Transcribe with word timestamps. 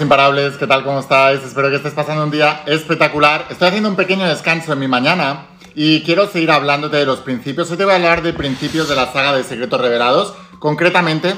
Imparables, 0.00 0.56
¿qué 0.56 0.66
tal? 0.66 0.84
¿Cómo 0.84 1.00
estáis? 1.00 1.42
Espero 1.42 1.70
que 1.70 1.76
estés 1.76 1.92
pasando 1.92 2.22
un 2.22 2.30
día 2.30 2.62
espectacular. 2.66 3.46
Estoy 3.50 3.68
haciendo 3.68 3.88
un 3.88 3.96
pequeño 3.96 4.26
descanso 4.26 4.72
en 4.72 4.78
mi 4.78 4.86
mañana 4.86 5.46
y 5.74 6.02
quiero 6.02 6.28
seguir 6.28 6.52
hablándote 6.52 6.98
de 6.98 7.06
los 7.06 7.18
principios. 7.20 7.68
Hoy 7.70 7.76
te 7.76 7.84
voy 7.84 7.94
a 7.94 7.96
hablar 7.96 8.22
de 8.22 8.32
principios 8.32 8.88
de 8.88 8.94
la 8.94 9.12
saga 9.12 9.34
de 9.34 9.42
Secretos 9.42 9.80
Revelados, 9.80 10.34
concretamente 10.60 11.34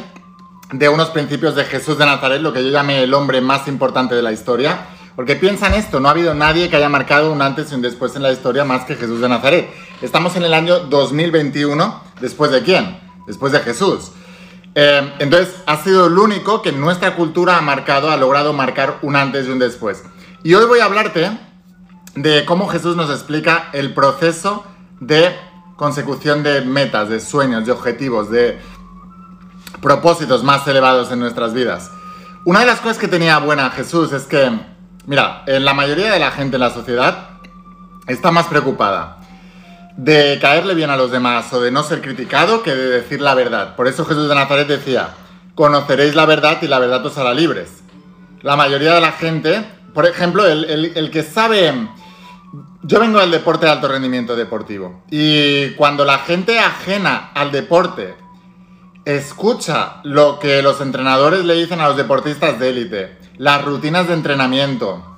de 0.73 0.89
unos 0.91 1.09
principios 1.09 1.55
de 1.55 1.65
Jesús 1.65 1.97
de 1.97 2.05
Nazaret, 2.05 2.43
lo 2.43 2.53
que 2.53 2.63
yo 2.63 2.71
llamé 2.71 3.03
el 3.03 3.15
hombre 3.15 3.41
más 3.41 3.67
importante 3.67 4.15
de 4.15 4.23
la 4.23 4.33
historia. 4.33 4.89
Porque 5.17 5.37
piensa 5.37 5.69
en 5.69 5.75
esto, 5.75 5.99
no 5.99 6.09
ha 6.09 6.13
habido 6.13 6.35
nadie 6.35 6.69
que 6.69 6.77
haya 6.77 6.89
marcado 6.91 7.33
un 7.33 7.41
antes 7.41 7.73
y 7.73 7.75
un 7.75 7.83
después 7.83 8.15
en 8.17 8.23
la 8.23 8.33
historia 8.33 8.65
más 8.65 8.85
que 8.85 8.97
Jesús 8.97 9.21
de 9.21 9.29
Nazaret. 9.29 9.71
Estamos 10.03 10.37
en 10.37 10.45
el 10.45 10.53
año 10.53 10.81
2021, 10.81 12.03
¿después 12.21 12.51
de 12.51 12.63
quién? 12.63 13.01
Después 13.27 13.53
de 13.53 13.61
Jesús. 13.61 14.13
Eh, 14.75 15.13
entonces, 15.19 15.63
ha 15.67 15.77
sido 15.79 16.07
el 16.07 16.19
único 16.19 16.63
que 16.63 16.73
nuestra 16.73 17.17
cultura 17.17 17.57
ha 17.57 17.61
marcado, 17.61 18.11
ha 18.11 18.17
logrado 18.17 18.53
marcar 18.53 18.99
un 19.03 19.17
antes 19.17 19.47
y 19.47 19.51
un 19.51 19.59
después. 19.59 20.05
Y 20.43 20.55
hoy 20.55 20.67
voy 20.67 20.81
a 20.81 20.85
hablarte 20.85 21.31
de 22.15 22.45
cómo 22.45 22.69
Jesús 22.69 22.97
nos 22.97 23.11
explica 23.11 23.71
el 23.73 23.95
proceso 23.95 24.65
de 25.01 25.35
consecución 25.77 26.43
de 26.43 26.61
metas, 26.63 27.09
de 27.09 27.21
sueños, 27.21 27.67
de 27.67 27.73
objetivos, 27.73 28.31
de 28.31 28.61
propósitos 29.81 30.45
más 30.45 30.67
elevados 30.67 31.11
en 31.11 31.21
nuestras 31.21 31.55
vidas. 31.55 31.91
Una 32.45 32.61
de 32.61 32.67
las 32.67 32.81
cosas 32.81 32.99
que 32.99 33.09
tenía 33.09 33.39
buena 33.39 33.71
Jesús 33.71 34.13
es 34.13 34.25
que, 34.25 34.51
mira, 35.07 35.43
la 35.47 35.75
mayoría 35.75 36.13
de 36.13 36.19
la 36.19 36.31
gente 36.31 36.57
en 36.57 36.61
la 36.61 36.71
sociedad 36.71 37.31
está 38.07 38.31
más 38.31 38.47
preocupada 38.47 39.20
de 39.97 40.39
caerle 40.41 40.75
bien 40.75 40.91
a 40.91 40.97
los 40.97 41.11
demás 41.11 41.53
o 41.53 41.61
de 41.61 41.71
no 41.71 41.83
ser 41.83 42.01
criticado 42.01 42.63
que 42.63 42.75
de 42.75 42.89
decir 42.89 43.21
la 43.21 43.35
verdad. 43.35 43.77
Por 43.77 43.89
eso 43.89 44.05
Jesús 44.05 44.29
de 44.29 44.35
Nazaret 44.35 44.69
decía, 44.69 45.11
conoceréis 45.55 46.15
la 46.15 46.27
verdad 46.27 46.59
y 46.63 46.69
la 46.69 46.79
verdad 46.79 47.05
os 47.05 47.19
hará 47.19 47.35
libres. 47.35 47.83
La 48.43 48.57
mayoría 48.57 48.95
de 48.95 49.01
la 49.01 49.13
gente, 49.13 49.65
por 49.93 50.07
ejemplo, 50.07 50.47
el, 50.47 51.11
que 51.11 51.23
sabe... 51.23 51.89
Yo 52.83 52.99
vengo 52.99 53.21
del 53.21 53.31
deporte 53.31 53.67
de 53.67 53.73
alto 53.73 53.89
rendimiento 53.89 54.35
deportivo 54.35 55.03
y 55.11 55.73
cuando 55.73 56.07
la 56.07 56.19
gente 56.19 56.59
ajena 56.59 57.31
al 57.35 57.53
deporte 57.53 58.15
escucha 59.05 60.01
lo 60.03 60.39
que 60.39 60.63
los 60.63 60.81
entrenadores 60.81 61.45
le 61.45 61.55
dicen 61.55 61.81
a 61.81 61.89
los 61.89 61.99
deportistas 61.99 62.59
de 62.59 62.71
élite, 62.71 63.19
las 63.37 63.63
rutinas 63.65 64.09
de 64.09 64.15
entrenamiento, 64.15 65.11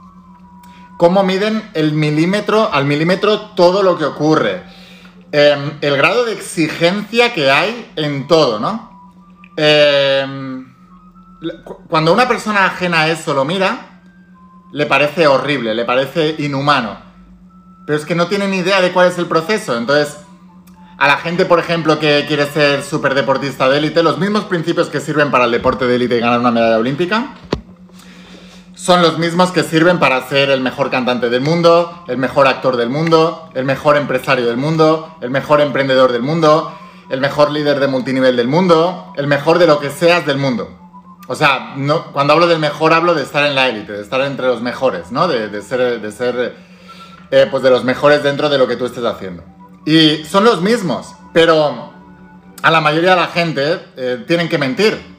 cómo 1.03 1.25
miden 1.25 1.69
el 1.75 1.95
milímetro 1.95 2.72
al 2.72 2.84
milímetro 2.84 3.41
todo 3.56 3.83
lo 3.83 3.98
que 3.98 4.05
ocurre, 4.05 4.62
em, 5.33 5.72
el 5.81 5.97
grado 5.97 6.25
de 6.25 6.33
exigencia 6.33 7.34
que 7.34 7.50
hay 7.50 7.91
en 7.97 8.28
todo, 8.28 8.61
¿no? 8.61 9.19
Em, 9.56 10.73
cuando 11.89 12.12
una 12.12 12.28
persona 12.28 12.67
ajena 12.67 13.00
a 13.00 13.08
eso 13.08 13.34
lo 13.34 13.45
mira, 13.45 14.00
le 14.70 14.86
parece 14.86 15.27
horrible, 15.27 15.75
le 15.75 15.84
parece 15.84 16.36
inhumano. 16.39 16.97
Pero 17.84 17.98
es 17.98 18.05
que 18.05 18.14
no 18.14 18.28
tiene 18.28 18.47
ni 18.47 18.58
idea 18.58 18.80
de 18.80 18.92
cuál 18.92 19.08
es 19.08 19.19
el 19.19 19.27
proceso. 19.27 19.77
Entonces, 19.77 20.19
a 20.98 21.08
la 21.08 21.17
gente, 21.17 21.47
por 21.47 21.58
ejemplo, 21.58 21.98
que 21.98 22.27
quiere 22.28 22.47
ser 22.47 22.84
súper 22.84 23.17
deportista 23.17 23.69
de 23.69 23.78
élite, 23.78 24.05
los 24.05 24.19
mismos 24.19 24.45
principios 24.45 24.89
que 24.89 25.00
sirven 25.00 25.33
para 25.33 25.47
el 25.47 25.50
deporte 25.50 25.84
de 25.84 25.97
élite 25.97 26.19
y 26.19 26.20
ganar 26.20 26.39
una 26.39 26.53
medalla 26.53 26.78
olímpica, 26.78 27.34
son 28.83 29.01
los 29.01 29.17
mismos 29.17 29.53
que 29.53 29.63
sirven 29.63 30.01
para 30.01 30.29
ser 30.29 30.51
el 30.51 30.61
mejor 30.61 30.91
cantante 30.91 31.31
del 31.31 31.41
mundo, 31.41 32.03
el 32.09 32.19
mejor 32.19 32.48
actor 32.48 32.77
del 32.77 32.89
mundo, 32.89 33.48
el 33.55 33.65
mejor 33.65 33.97
empresario 33.97 34.45
del 34.45 34.57
mundo, 34.57 35.15
el 35.20 35.31
mejor 35.31 35.61
emprendedor 35.61 36.11
del 36.11 36.23
mundo, 36.23 36.77
el 37.09 37.20
mejor 37.20 37.53
líder 37.53 37.79
de 37.79 37.87
multinivel 37.87 38.35
del 38.35 38.48
mundo, 38.48 39.13
el 39.17 39.29
mejor 39.29 39.61
de 39.61 39.69
lo 39.69 39.79
que 39.79 39.91
seas 39.91 40.27
del 40.27 40.39
mundo. 40.39 40.69
O 41.29 41.37
sea, 41.37 41.75
no, 41.77 42.11
cuando 42.13 42.33
hablo 42.33 42.48
del 42.48 42.59
mejor 42.59 42.93
hablo 42.93 43.15
de 43.15 43.23
estar 43.23 43.47
en 43.47 43.55
la 43.55 43.69
élite, 43.69 43.93
de 43.93 44.03
estar 44.03 44.20
entre 44.23 44.48
los 44.48 44.63
mejores, 44.63 45.13
¿no? 45.13 45.29
De, 45.29 45.63
ser, 45.63 46.01
de 46.01 46.11
ser 46.11 46.57
eh, 47.31 47.47
pues 47.49 47.63
de 47.63 47.70
los 47.70 47.85
mejores 47.85 48.25
dentro 48.25 48.49
de 48.49 48.59
lo 48.59 48.67
que 48.67 48.75
tú 48.75 48.87
estés 48.87 49.05
haciendo. 49.05 49.45
Y 49.87 50.25
son 50.25 50.45
los 50.45 50.61
mismos, 50.61 51.14
pero 51.33 51.93
a 52.61 52.70
la 52.73 52.81
mayoría 52.81 53.11
de 53.11 53.20
la 53.20 53.29
gente 53.29 53.79
eh, 53.97 54.25
tienen 54.27 54.49
que 54.49 54.59
mentir 54.59 55.11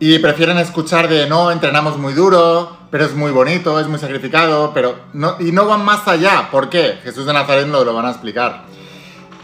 y 0.00 0.18
prefieren 0.20 0.58
escuchar 0.58 1.08
de 1.08 1.26
no, 1.26 1.50
entrenamos 1.50 1.98
muy 1.98 2.12
duro, 2.12 2.76
pero 2.90 3.04
es 3.04 3.14
muy 3.14 3.32
bonito, 3.32 3.80
es 3.80 3.88
muy 3.88 3.98
sacrificado, 3.98 4.72
pero 4.72 4.96
no, 5.12 5.36
y 5.40 5.50
no 5.50 5.66
van 5.66 5.84
más 5.84 6.06
allá. 6.06 6.48
¿Por 6.50 6.68
qué? 6.68 7.00
Jesús 7.02 7.26
de 7.26 7.32
Nazaret 7.32 7.66
no 7.66 7.82
lo 7.84 7.92
van 7.92 8.06
a 8.06 8.10
explicar. 8.10 8.64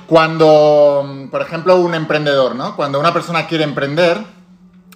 Cuando, 0.06 1.26
por 1.31 1.42
ejemplo, 1.42 1.76
un 1.76 1.94
emprendedor, 1.94 2.54
¿no? 2.54 2.76
Cuando 2.76 3.00
una 3.00 3.12
persona 3.12 3.47
quiere 3.47 3.65
emprender, 3.65 4.19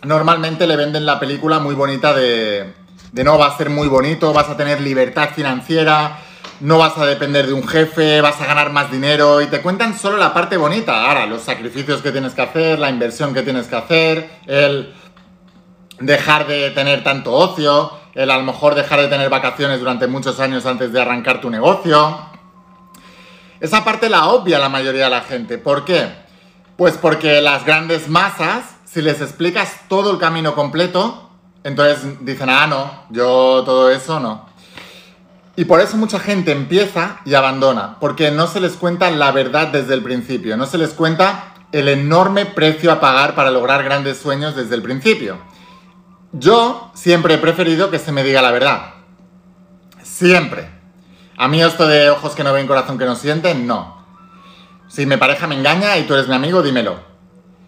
normalmente 0.05 0.67
le 0.67 0.77
venden 0.77 1.05
la 1.05 1.19
película 1.19 1.59
muy 1.59 1.75
bonita 1.75 2.15
de, 2.15 2.73
de 3.11 3.25
no, 3.25 3.37
va 3.37 3.47
a 3.47 3.57
ser 3.57 3.71
muy 3.71 3.89
bonito, 3.89 4.33
vas 4.33 4.49
a 4.49 4.57
tener 4.57 4.81
libertad 4.81 5.31
financiera, 5.35 6.19
no 6.61 6.79
vas 6.79 6.97
a 6.99 7.07
depender 7.07 7.47
de 7.47 7.53
un 7.53 7.67
jefe, 7.67 8.21
vas 8.21 8.41
a 8.41 8.47
ganar 8.47 8.71
más 8.71 8.93
dinero 8.93 9.41
y 9.41 9.47
te 9.47 9.61
cuentan 9.61 9.99
solo 9.99 10.19
la 10.19 10.33
parte 10.33 10.57
bonita. 10.57 11.09
Ahora, 11.09 11.27
los 11.27 11.43
sacrificios 11.43 12.03
que 12.03 12.13
tienes 12.13 12.35
que 12.35 12.43
hacer, 12.43 12.79
la 12.79 12.91
inversión 12.91 13.35
que 13.35 13.43
tienes 13.43 13.67
que 13.67 13.77
hacer, 13.77 14.31
el 14.47 14.95
dejar 16.01 16.47
de 16.47 16.71
tener 16.71 17.03
tanto 17.03 17.33
ocio, 17.33 17.93
el 18.15 18.31
a 18.31 18.37
lo 18.37 18.45
mejor 18.45 18.75
dejar 18.75 19.01
de 19.01 19.09
tener 19.09 19.31
vacaciones 19.31 19.81
durante 19.81 20.07
muchos 20.07 20.41
años 20.41 20.67
antes 20.67 20.93
de 20.93 21.01
arrancar 21.01 21.41
tu 21.41 21.51
negocio. 21.51 22.19
Esa 23.61 23.85
parte 23.85 24.09
la 24.09 24.29
obvia 24.29 24.59
la 24.59 24.69
mayoría 24.69 25.05
de 25.05 25.11
la 25.11 25.23
gente. 25.23 25.59
¿Por 25.59 25.85
qué? 25.85 26.09
Pues 26.77 26.97
porque 26.97 27.41
las 27.43 27.65
grandes 27.65 28.09
masas, 28.09 28.65
si 28.85 29.03
les 29.03 29.21
explicas 29.21 29.89
todo 29.89 30.13
el 30.13 30.19
camino 30.19 30.55
completo, 30.55 31.31
entonces 31.65 32.25
dicen, 32.25 32.49
ah, 32.51 32.67
no, 32.67 33.05
yo 33.11 33.63
todo 33.65 33.91
eso 33.91 34.21
no. 34.21 34.47
Y 35.57 35.65
por 35.65 35.81
eso 35.81 35.97
mucha 35.97 36.21
gente 36.21 36.53
empieza 36.53 37.19
y 37.25 37.35
abandona, 37.35 37.97
porque 37.99 38.31
no 38.31 38.47
se 38.47 38.61
les 38.61 38.75
cuenta 38.75 39.11
la 39.11 39.33
verdad 39.33 39.67
desde 39.69 39.95
el 39.95 40.05
principio, 40.05 40.57
no 40.57 40.67
se 40.67 40.79
les 40.79 40.91
cuenta 40.91 41.53
el 41.73 41.89
enorme 41.89 42.47
precio 42.47 42.93
a 42.93 43.01
pagar 43.01 43.35
para 43.35 43.51
lograr 43.51 43.83
grandes 43.83 44.19
sueños 44.19 44.55
desde 44.55 44.77
el 44.77 44.83
principio. 44.83 45.39
Yo 46.33 46.91
siempre 46.95 47.35
he 47.35 47.39
preferido 47.39 47.91
que 47.91 47.99
se 47.99 48.13
me 48.13 48.23
diga 48.23 48.43
la 48.43 48.51
verdad. 48.51 48.95
Siempre. 50.03 50.69
A 51.37 51.49
mí 51.49 51.63
esto 51.63 51.87
de 51.87 52.11
ojos 52.11 52.35
que 52.35 52.45
no 52.45 52.53
ven, 52.53 52.67
corazón 52.67 52.99
que 52.99 53.05
no 53.05 53.17
sienten, 53.17 53.67
no. 53.67 54.05
Si 54.89 55.07
mi 55.07 55.17
pareja 55.17 55.47
me 55.47 55.55
engaña 55.55 55.97
y 55.99 56.05
tú 56.05 56.15
eres 56.15 56.29
mi 56.29 56.35
amigo, 56.35 56.63
dímelo. 56.63 56.99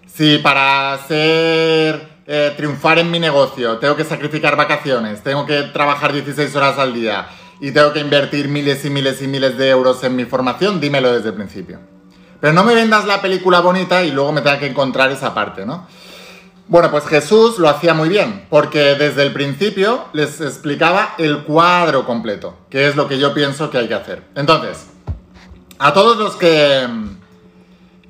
Si 0.06 0.38
para 0.38 0.98
ser 1.06 2.08
eh, 2.26 2.52
triunfar 2.56 2.98
en 2.98 3.10
mi 3.10 3.18
negocio 3.18 3.78
tengo 3.78 3.96
que 3.96 4.04
sacrificar 4.04 4.56
vacaciones, 4.56 5.22
tengo 5.22 5.46
que 5.46 5.62
trabajar 5.62 6.12
16 6.12 6.54
horas 6.56 6.78
al 6.78 6.92
día 6.92 7.28
y 7.60 7.72
tengo 7.72 7.92
que 7.92 8.00
invertir 8.00 8.48
miles 8.48 8.84
y 8.84 8.90
miles 8.90 9.22
y 9.22 9.28
miles 9.28 9.56
de 9.56 9.68
euros 9.70 10.02
en 10.02 10.16
mi 10.16 10.24
formación, 10.24 10.80
dímelo 10.80 11.12
desde 11.12 11.28
el 11.28 11.34
principio. 11.34 11.78
Pero 12.40 12.52
no 12.52 12.64
me 12.64 12.74
vendas 12.74 13.04
la 13.04 13.20
película 13.20 13.60
bonita 13.60 14.02
y 14.02 14.10
luego 14.10 14.32
me 14.32 14.40
tenga 14.40 14.58
que 14.58 14.66
encontrar 14.66 15.12
esa 15.12 15.34
parte, 15.34 15.64
¿no? 15.66 15.86
Bueno, 16.70 16.92
pues 16.92 17.04
Jesús 17.06 17.58
lo 17.58 17.68
hacía 17.68 17.94
muy 17.94 18.08
bien, 18.08 18.46
porque 18.48 18.94
desde 18.94 19.24
el 19.24 19.32
principio 19.32 20.04
les 20.12 20.40
explicaba 20.40 21.16
el 21.18 21.42
cuadro 21.42 22.06
completo, 22.06 22.58
que 22.70 22.86
es 22.86 22.94
lo 22.94 23.08
que 23.08 23.18
yo 23.18 23.34
pienso 23.34 23.70
que 23.70 23.78
hay 23.78 23.88
que 23.88 23.94
hacer. 23.94 24.22
Entonces, 24.36 24.86
a 25.80 25.92
todos 25.92 26.16
los 26.16 26.36
que 26.36 26.86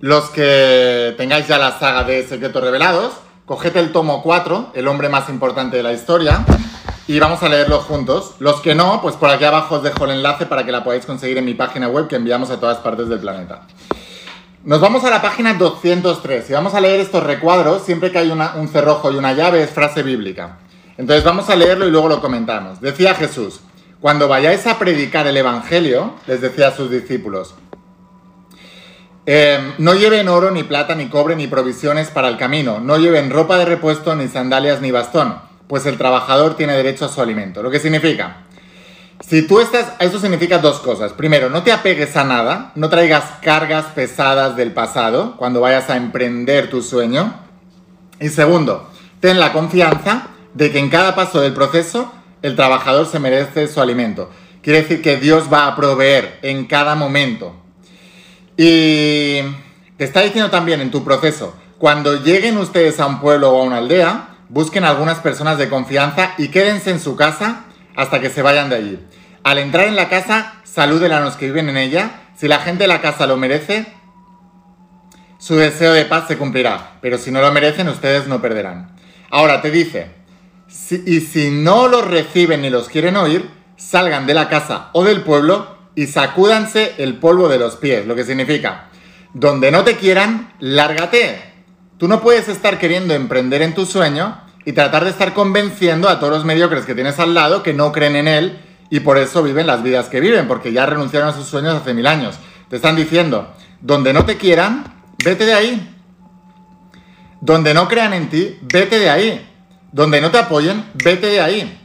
los 0.01 0.29
que 0.29 1.15
tengáis 1.17 1.49
ya 1.49 1.57
la 1.57 1.79
saga 1.79 2.05
de 2.05 2.23
Secretos 2.29 2.63
Revelados, 2.63 3.15
coged 3.47 3.75
el 3.79 3.93
tomo 3.93 4.23
4, 4.23 4.73
el 4.75 4.89
hombre 4.89 5.09
más 5.09 5.31
importante 5.31 5.79
de 5.79 5.83
la 5.83 5.95
historia, 5.95 6.45
y 7.07 7.19
vamos 7.19 7.43
a 7.43 7.49
leerlo 7.49 7.81
juntos. 7.81 8.35
Los 8.41 8.61
que 8.61 8.75
no, 8.75 9.01
pues 9.01 9.17
por 9.17 9.31
aquí 9.31 9.45
abajo 9.45 9.77
os 9.77 9.83
dejo 9.83 10.05
el 10.05 10.11
enlace 10.11 10.45
para 10.45 10.67
que 10.67 10.73
la 10.73 10.85
podáis 10.85 11.07
conseguir 11.07 11.39
en 11.39 11.47
mi 11.47 11.55
página 11.55 11.89
web 11.89 12.09
que 12.09 12.17
enviamos 12.17 12.51
a 12.51 12.61
todas 12.61 12.77
partes 12.77 13.09
del 13.09 13.21
planeta. 13.21 13.63
Nos 14.63 14.83
vamos 14.83 15.05
a 15.05 15.11
la 15.11 15.23
página 15.23 15.55
203 15.55 16.51
y 16.51 16.53
vamos 16.53 16.75
a 16.75 16.83
leer 16.83 17.01
estos 17.01 17.25
recuadros. 17.25 17.83
Siempre 17.83 18.13
que 18.13 18.19
hay 18.19 18.31
un 18.31 18.69
cerrojo 18.69 19.11
y 19.11 19.17
una 19.17 19.33
llave 19.33 19.63
es 19.63 19.71
frase 19.71 20.03
bíblica. 20.03 20.59
Entonces 20.99 21.25
vamos 21.25 21.49
a 21.49 21.57
leerlo 21.57 21.89
y 21.89 21.91
luego 21.91 22.09
lo 22.09 22.21
comentamos. 22.21 22.79
Decía 22.79 23.15
Jesús, 23.15 23.61
cuando 24.03 24.29
vayáis 24.29 24.67
a 24.67 24.79
predicar 24.79 25.27
el 25.27 25.39
Evangelio, 25.39 26.13
les 26.27 26.43
decía 26.43 26.69
a 26.69 26.77
sus 26.77 26.91
discípulos, 26.91 27.55
em, 29.25 29.73
no 29.79 29.95
lleven 29.95 30.29
oro, 30.29 30.51
ni 30.51 30.63
plata, 30.63 30.95
ni 30.95 31.09
cobre, 31.09 31.37
ni 31.37 31.47
provisiones 31.47 32.09
para 32.09 32.29
el 32.29 32.37
camino. 32.37 32.81
No 32.81 32.99
lleven 32.99 33.31
ropa 33.31 33.57
de 33.57 33.65
repuesto, 33.65 34.15
ni 34.15 34.29
sandalias, 34.29 34.83
ni 34.83 34.91
bastón, 34.91 35.39
pues 35.69 35.87
el 35.87 35.97
trabajador 35.97 36.55
tiene 36.55 36.77
derecho 36.77 37.07
a 37.07 37.09
su 37.09 37.23
alimento. 37.23 37.63
Lo 37.63 37.71
que 37.71 37.81
significa, 37.81 38.45
si 39.21 39.43
tú 39.43 39.61
estás, 39.61 39.93
eso 39.99 40.19
significa 40.19 40.59
dos 40.59 40.81
cosas. 40.81 41.13
Primero, 41.13 41.51
no 41.51 41.63
te 41.63 41.73
apegues 41.73 42.17
a 42.17 42.25
nada, 42.25 42.73
no 42.75 42.89
traigas 42.89 43.25
cargas 43.43 43.87
pesadas 43.95 44.57
del 44.57 44.73
pasado 44.73 45.37
cuando 45.37 45.61
vayas 45.61 45.91
a 45.91 45.97
emprender 45.97 46.71
tu 46.71 46.83
sueño. 46.83 47.35
Y 48.19 48.29
segundo, 48.31 48.91
ten 49.21 49.39
la 49.39 49.53
confianza 49.53 50.29
de 50.55 50.73
que 50.73 50.79
en 50.79 50.89
cada 50.89 51.15
paso 51.15 51.41
del 51.41 51.53
proceso 51.53 52.13
el 52.43 52.57
trabajador 52.57 53.07
se 53.07 53.19
merece 53.19 53.69
su 53.69 53.81
alimento. 53.81 54.31
Quiere 54.63 54.83
decir 54.83 55.03
que 55.03 55.17
Dios 55.17 55.53
va 55.53 55.67
a 55.67 55.77
proveer 55.77 56.39
en 56.43 56.67
cada 56.67 56.95
momento. 56.95 57.55
Y 58.57 59.41
te 59.97 60.05
está 60.05 60.23
diciendo 60.23 60.51
también 60.51 60.81
en 60.81 60.91
tu 60.91 61.05
proceso, 61.05 61.55
cuando 61.79 62.23
lleguen 62.23 62.57
ustedes 62.59 63.01
a 63.01 63.07
un 63.07 63.21
pueblo 63.21 63.51
o 63.51 63.61
a 63.61 63.65
una 63.65 63.79
aldea, 63.79 64.37
busquen 64.49 64.85
algunas 64.85 65.19
personas 65.19 65.59
de 65.59 65.69
confianza 65.69 66.33
y 66.37 66.49
quédense 66.49 66.91
en 66.91 67.01
su 67.01 67.17
casa 67.17 67.67
hasta 68.01 68.19
que 68.19 68.31
se 68.31 68.41
vayan 68.41 68.71
de 68.71 68.77
allí. 68.77 68.99
Al 69.45 69.59
entrar 69.59 69.87
en 69.87 69.95
la 69.95 70.09
casa, 70.09 70.55
saluden 70.65 71.13
a 71.13 71.21
los 71.21 71.37
que 71.37 71.45
viven 71.45 71.69
en 71.69 71.77
ella. 71.77 72.13
Si 72.35 72.49
la 72.49 72.61
gente 72.61 72.85
de 72.85 72.89
la 72.89 73.03
casa 73.03 73.27
lo 73.27 73.37
merece, 73.37 73.93
su 75.37 75.57
deseo 75.57 75.93
de 75.93 76.07
paz 76.07 76.27
se 76.27 76.39
cumplirá. 76.39 76.93
Pero 77.03 77.19
si 77.19 77.31
no 77.31 77.43
lo 77.43 77.53
merecen, 77.53 77.89
ustedes 77.89 78.27
no 78.27 78.41
perderán. 78.41 78.97
Ahora 79.29 79.61
te 79.61 79.71
dice, 79.71 80.13
y 81.05 81.21
si 81.21 81.51
no 81.51 81.89
los 81.89 82.07
reciben 82.07 82.63
ni 82.63 82.71
los 82.71 82.89
quieren 82.89 83.17
oír, 83.17 83.51
salgan 83.77 84.27
de 84.27 84.33
la 84.33 84.49
casa 84.49 84.89
o 84.95 85.05
del 85.05 85.21
pueblo 85.21 85.77
y 85.95 86.07
sacúdanse 86.07 86.95
el 86.97 87.19
polvo 87.19 87.51
de 87.51 87.59
los 87.59 87.77
pies. 87.77 88.07
Lo 88.07 88.15
que 88.15 88.25
significa, 88.25 88.89
donde 89.35 89.71
no 89.71 89.85
te 89.85 89.97
quieran, 89.97 90.55
lárgate. 90.59 91.43
Tú 91.99 92.09
no 92.09 92.23
puedes 92.23 92.49
estar 92.49 92.79
queriendo 92.79 93.13
emprender 93.13 93.61
en 93.61 93.75
tu 93.75 93.85
sueño 93.85 94.41
y 94.65 94.73
tratar 94.73 95.05
de 95.05 95.11
estar 95.11 95.33
convenciendo 95.33 96.09
a 96.09 96.19
todos 96.19 96.33
los 96.33 96.45
mediocres 96.45 96.85
que 96.85 96.95
tienes 96.95 97.19
al 97.19 97.35
lado 97.35 97.63
que 97.63 97.73
no 97.73 97.93
creen 97.93 98.17
en 98.17 98.29
él 98.29 98.61
y 98.91 99.01
por 99.01 99.19
eso 99.19 99.43
viven 99.43 99.67
las 99.67 99.83
vidas 99.83 100.09
que 100.09 100.21
viven, 100.21 100.49
porque 100.49 100.73
ya 100.73 100.85
renunciaron 100.85 101.29
a 101.29 101.33
sus 101.33 101.47
sueños 101.47 101.75
hace 101.75 101.95
mil 101.95 102.07
años. 102.07 102.37
Te 102.69 102.77
están 102.77 102.97
diciendo, 102.97 103.55
donde 103.81 104.13
no 104.13 104.25
te 104.25 104.37
quieran, 104.37 104.85
vete 105.25 105.47
de 105.47 105.55
ahí. 105.55 105.97
Donde 107.41 107.73
no 107.73 107.89
crean 107.89 108.13
en 108.13 108.29
ti, 108.29 108.59
vete 108.63 108.99
de 108.99 109.09
ahí. 109.09 109.49
Donde 109.93 110.21
no 110.21 110.31
te 110.31 110.39
apoyen, 110.39 110.85
vete 110.95 111.29
de 111.29 111.41
ahí. 111.41 111.79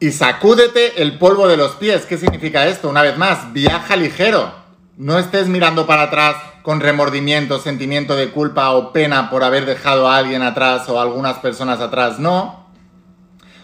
Y 0.00 0.12
sacúdete 0.12 1.02
el 1.02 1.18
polvo 1.18 1.46
de 1.46 1.58
los 1.58 1.72
pies. 1.72 2.06
¿Qué 2.06 2.16
significa 2.16 2.66
esto? 2.66 2.88
Una 2.88 3.02
vez 3.02 3.18
más, 3.18 3.52
viaja 3.52 3.94
ligero. 3.96 4.52
No 4.96 5.18
estés 5.18 5.48
mirando 5.48 5.86
para 5.86 6.04
atrás 6.04 6.36
con 6.62 6.80
remordimiento, 6.80 7.58
sentimiento 7.58 8.16
de 8.16 8.30
culpa 8.30 8.70
o 8.72 8.92
pena 8.92 9.30
por 9.30 9.44
haber 9.44 9.66
dejado 9.66 10.08
a 10.08 10.16
alguien 10.16 10.42
atrás 10.42 10.88
o 10.88 10.98
a 10.98 11.02
algunas 11.02 11.38
personas 11.38 11.80
atrás. 11.80 12.18
No. 12.18 12.66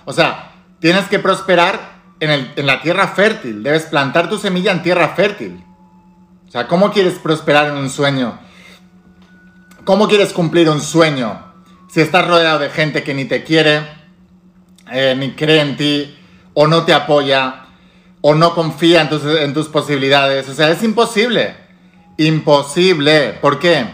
O 0.04 0.12
sea, 0.12 0.52
tienes 0.80 1.06
que 1.06 1.18
prosperar 1.18 1.96
en, 2.20 2.52
en 2.56 2.66
la 2.66 2.80
tierra 2.80 3.08
fértil. 3.08 3.62
Debes 3.62 3.84
plantar 3.84 4.28
tu 4.28 4.38
semilla 4.38 4.72
en 4.72 4.82
tierra 4.82 5.10
fértil. 5.10 5.62
O 6.46 6.50
sea, 6.50 6.68
¿cómo 6.68 6.90
quieres 6.90 7.14
prosperar 7.14 7.68
en 7.68 7.76
un 7.76 7.90
sueño? 7.90 8.38
¿Cómo 9.84 10.08
quieres 10.08 10.32
cumplir 10.32 10.68
un 10.68 10.80
sueño 10.80 11.44
si 11.88 12.00
estás 12.00 12.26
rodeado 12.26 12.58
de 12.58 12.70
gente 12.70 13.02
que 13.02 13.14
ni 13.14 13.24
te 13.24 13.44
quiere, 13.44 13.86
eh, 14.90 15.14
ni 15.16 15.32
cree 15.32 15.60
en 15.60 15.76
ti, 15.76 16.18
o 16.54 16.66
no 16.66 16.84
te 16.84 16.92
apoya, 16.92 17.66
o 18.20 18.34
no 18.34 18.54
confía 18.54 19.02
en 19.02 19.08
tus, 19.08 19.24
en 19.24 19.54
tus 19.54 19.68
posibilidades? 19.68 20.48
O 20.48 20.54
sea, 20.54 20.70
es 20.70 20.82
imposible. 20.82 21.65
Imposible. 22.16 23.34
¿Por 23.40 23.58
qué? 23.58 23.86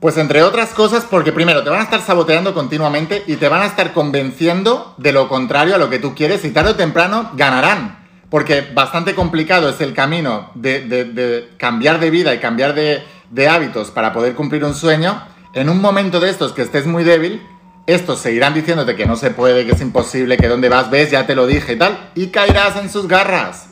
Pues 0.00 0.16
entre 0.16 0.42
otras 0.42 0.70
cosas 0.70 1.04
porque 1.04 1.30
primero 1.30 1.62
te 1.62 1.68
van 1.68 1.80
a 1.80 1.84
estar 1.84 2.00
saboteando 2.00 2.54
continuamente 2.54 3.22
y 3.26 3.36
te 3.36 3.48
van 3.48 3.60
a 3.60 3.66
estar 3.66 3.92
convenciendo 3.92 4.94
de 4.96 5.12
lo 5.12 5.28
contrario 5.28 5.74
a 5.74 5.78
lo 5.78 5.90
que 5.90 5.98
tú 5.98 6.14
quieres 6.14 6.44
y 6.44 6.50
tarde 6.50 6.70
o 6.70 6.76
temprano 6.76 7.30
ganarán. 7.34 7.98
Porque 8.30 8.62
bastante 8.72 9.14
complicado 9.14 9.68
es 9.68 9.80
el 9.82 9.92
camino 9.92 10.52
de, 10.54 11.50
cambiar 11.58 12.00
de 12.00 12.10
vida 12.10 12.34
y 12.34 12.38
cambiar 12.38 12.74
de, 12.74 13.02
de 13.30 13.48
hábitos 13.48 13.90
para 13.90 14.12
poder 14.12 14.34
cumplir 14.34 14.64
un 14.64 14.74
sueño, 14.74 15.22
en 15.52 15.68
un 15.68 15.80
momento 15.80 16.20
de 16.20 16.30
estos 16.30 16.52
que 16.52 16.62
estés 16.62 16.86
muy 16.86 17.02
débil, 17.02 17.42
estos 17.86 18.20
seguirán 18.20 18.54
diciéndote 18.54 18.94
que 18.94 19.04
no 19.04 19.16
se 19.16 19.32
puede, 19.32 19.66
que 19.66 19.72
es 19.72 19.80
imposible, 19.80 20.36
que 20.36 20.46
dónde 20.46 20.68
vas, 20.68 20.90
ves, 20.90 21.10
ya 21.10 21.26
te 21.26 21.34
lo 21.34 21.46
dije 21.46 21.72
y 21.72 21.76
tal, 21.76 22.10
y 22.14 22.28
caerás 22.28 22.76
en 22.76 22.88
sus 22.88 23.08
garras. 23.08 23.70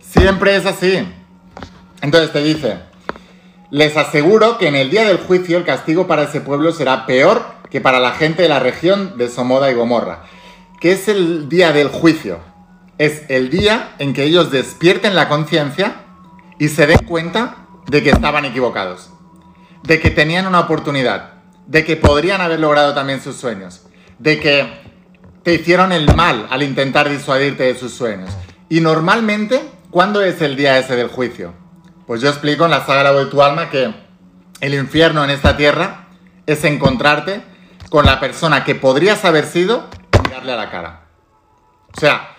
Siempre 0.00 0.54
es 0.54 0.66
así. 0.66 1.08
Entonces 2.02 2.32
te 2.32 2.42
dice, 2.42 2.78
les 3.70 3.96
aseguro 3.96 4.58
que 4.58 4.66
en 4.66 4.74
el 4.74 4.90
día 4.90 5.06
del 5.06 5.18
juicio 5.18 5.56
el 5.56 5.64
castigo 5.64 6.06
para 6.06 6.24
ese 6.24 6.40
pueblo 6.40 6.72
será 6.72 7.06
peor 7.06 7.44
que 7.70 7.80
para 7.80 8.00
la 8.00 8.10
gente 8.10 8.42
de 8.42 8.48
la 8.48 8.58
región 8.58 9.16
de 9.16 9.30
Somoda 9.30 9.70
y 9.70 9.74
Gomorra. 9.74 10.24
¿Qué 10.80 10.92
es 10.92 11.06
el 11.06 11.48
día 11.48 11.72
del 11.72 11.88
juicio? 11.88 12.40
Es 12.98 13.22
el 13.28 13.50
día 13.50 13.94
en 13.98 14.12
que 14.14 14.24
ellos 14.24 14.50
despierten 14.50 15.14
la 15.14 15.28
conciencia 15.28 16.02
y 16.58 16.68
se 16.68 16.86
den 16.86 16.98
cuenta 17.06 17.68
de 17.86 18.02
que 18.02 18.10
estaban 18.10 18.44
equivocados, 18.44 19.10
de 19.84 20.00
que 20.00 20.10
tenían 20.10 20.48
una 20.48 20.60
oportunidad, 20.60 21.34
de 21.66 21.84
que 21.84 21.96
podrían 21.96 22.40
haber 22.40 22.58
logrado 22.58 22.94
también 22.94 23.22
sus 23.22 23.36
sueños, 23.36 23.86
de 24.18 24.40
que 24.40 24.66
te 25.44 25.54
hicieron 25.54 25.92
el 25.92 26.12
mal 26.16 26.48
al 26.50 26.64
intentar 26.64 27.08
disuadirte 27.08 27.62
de 27.62 27.76
sus 27.76 27.94
sueños. 27.94 28.30
Y 28.68 28.80
normalmente, 28.80 29.62
¿cuándo 29.90 30.20
es 30.20 30.42
el 30.42 30.56
día 30.56 30.78
ese 30.78 30.96
del 30.96 31.08
juicio? 31.08 31.61
Pues 32.06 32.20
yo 32.20 32.28
explico 32.28 32.64
en 32.64 32.70
la 32.70 32.84
saga 32.84 33.12
de 33.12 33.26
tu 33.26 33.42
alma 33.42 33.70
que 33.70 33.94
el 34.60 34.74
infierno 34.74 35.24
en 35.24 35.30
esta 35.30 35.56
tierra 35.56 36.08
es 36.46 36.64
encontrarte 36.64 37.42
con 37.90 38.06
la 38.06 38.20
persona 38.20 38.64
que 38.64 38.74
podrías 38.74 39.24
haber 39.24 39.46
sido 39.46 39.88
y 40.12 40.28
mirarle 40.28 40.52
a 40.52 40.56
la 40.56 40.70
cara. 40.70 41.02
O 41.94 42.00
sea, 42.00 42.30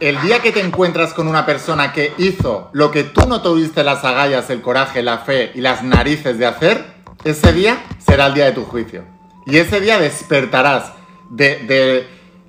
el 0.00 0.20
día 0.22 0.40
que 0.40 0.52
te 0.52 0.60
encuentras 0.60 1.14
con 1.14 1.28
una 1.28 1.46
persona 1.46 1.92
que 1.92 2.12
hizo 2.18 2.70
lo 2.72 2.90
que 2.90 3.04
tú 3.04 3.28
no 3.28 3.42
tuviste 3.42 3.84
las 3.84 4.04
agallas, 4.04 4.50
el 4.50 4.62
coraje, 4.62 5.02
la 5.02 5.18
fe 5.18 5.52
y 5.54 5.60
las 5.60 5.82
narices 5.82 6.38
de 6.38 6.46
hacer, 6.46 6.84
ese 7.24 7.52
día 7.52 7.84
será 7.98 8.26
el 8.26 8.34
día 8.34 8.46
de 8.46 8.52
tu 8.52 8.64
juicio. 8.64 9.04
Y 9.46 9.58
ese 9.58 9.80
día 9.80 9.98
despertarás 9.98 10.92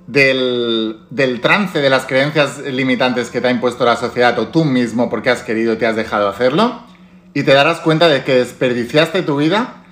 del, 0.06 0.98
trance 1.40 1.80
de 1.80 1.90
las 1.90 2.06
creencias 2.06 2.58
limitantes 2.58 3.30
que 3.30 3.40
te 3.40 3.48
ha 3.48 3.50
impuesto 3.50 3.84
la 3.84 3.96
sociedad 3.96 4.38
o 4.38 4.48
tú 4.48 4.64
mismo 4.64 5.08
porque 5.08 5.30
has 5.30 5.42
querido 5.42 5.74
y 5.74 5.76
te 5.76 5.86
has 5.86 5.96
dejado 5.96 6.28
hacerlo. 6.28 6.82
Y 7.34 7.44
te 7.44 7.54
darás 7.54 7.80
cuenta 7.80 8.08
de 8.08 8.24
que 8.24 8.34
desperdiciaste 8.34 9.22
tu 9.22 9.36
vida 9.36 9.84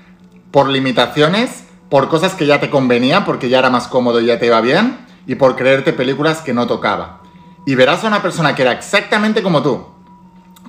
por 0.51 0.69
limitaciones, 0.69 1.65
por 1.89 2.09
cosas 2.09 2.35
que 2.35 2.47
ya 2.47 2.61
te 2.61 2.71
convenían 2.71 3.25
porque 3.25 3.49
ya 3.49 3.61
era 3.61 3.71
más 3.71 3.89
cómodo 3.89 4.21
y 4.21 4.27
ya 4.27 4.39
te 4.39 4.47
iba 4.47 4.61
bien, 4.61 4.99
y 5.27 5.37
por 5.37 5.57
creerte 5.57 5.93
películas 5.93 6.43
que 6.43 6.53
no 6.53 6.67
tocaba 6.67 7.21
y 7.67 7.75
verás 7.75 8.05
a 8.05 8.09
una 8.09 8.23
persona 8.23 8.55
que 8.55 8.63
era 8.63 8.73
exactamente 8.73 9.43
como 9.43 9.63
tú, 9.63 9.87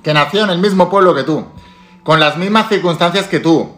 que 0.02 0.14
nació 0.14 0.44
en 0.44 0.50
el 0.50 0.58
mismo 0.58 0.90
pueblo 0.90 1.14
que 1.14 1.24
tú, 1.24 1.46
con 2.02 2.20
las 2.20 2.36
mismas 2.36 2.68
circunstancias 2.68 3.26
que 3.26 3.40
tú, 3.40 3.72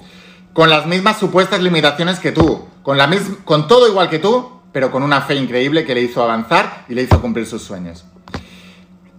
con 0.53 0.71
las 0.71 0.87
mismas 0.87 1.19
supuestas 1.19 1.61
limitaciones 1.62 2.19
que 2.19 2.33
tú, 2.33 2.67
con, 2.83 2.99
la 2.99 3.11
con 3.45 3.67
todo 3.67 3.88
igual 3.88 4.09
que 4.09 4.19
tú, 4.19 4.50
pero 4.75 4.90
con 4.90 5.04
una 5.04 5.23
fe 5.23 5.37
increíble 5.37 5.85
que 5.85 5.95
le 5.95 6.02
hizo 6.02 6.21
avanzar 6.21 6.85
y 6.88 6.95
le 6.95 7.02
hizo 7.02 7.23
cumplir 7.23 7.47
sus 7.47 7.62
sueños. 7.62 8.04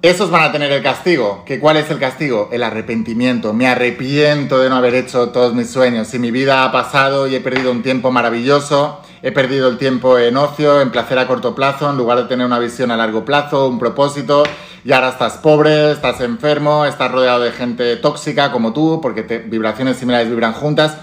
Esos 0.01 0.29
van 0.29 0.43
a 0.43 0.51
tener 0.51 0.69
el 0.73 0.83
castigo. 0.83 1.43
¿Que 1.45 1.61
¿Cuál 1.61 1.77
es 1.77 1.89
el 1.89 1.97
castigo? 1.97 2.49
El 2.51 2.61
arrepentimiento. 2.61 3.53
Me 3.53 3.65
arrepiento 3.65 4.59
de 4.59 4.69
no 4.69 4.75
haber 4.75 4.95
hecho 4.95 5.29
todos 5.29 5.55
mis 5.55 5.69
sueños. 5.69 6.09
Si 6.09 6.19
mi 6.19 6.29
vida 6.29 6.65
ha 6.65 6.73
pasado 6.73 7.25
y 7.25 7.35
he 7.35 7.39
perdido 7.39 7.71
un 7.71 7.83
tiempo 7.83 8.11
maravilloso, 8.11 9.01
he 9.23 9.31
perdido 9.31 9.69
el 9.69 9.77
tiempo 9.77 10.19
en 10.19 10.35
ocio, 10.35 10.81
en 10.81 10.91
placer 10.91 11.17
a 11.17 11.25
corto 11.25 11.55
plazo, 11.55 11.89
en 11.89 11.95
lugar 11.95 12.17
de 12.17 12.25
tener 12.25 12.45
una 12.45 12.59
visión 12.59 12.91
a 12.91 12.97
largo 12.97 13.23
plazo, 13.23 13.69
un 13.69 13.79
propósito, 13.79 14.43
y 14.83 14.91
ahora 14.91 15.07
estás 15.09 15.37
pobre, 15.37 15.91
estás 15.91 16.19
enfermo, 16.19 16.85
estás 16.85 17.11
rodeado 17.11 17.39
de 17.39 17.53
gente 17.53 17.95
tóxica 17.95 18.51
como 18.51 18.73
tú, 18.73 18.99
porque 19.01 19.21
vibraciones 19.47 19.95
similares 19.97 20.29
vibran 20.29 20.53
juntas, 20.53 20.97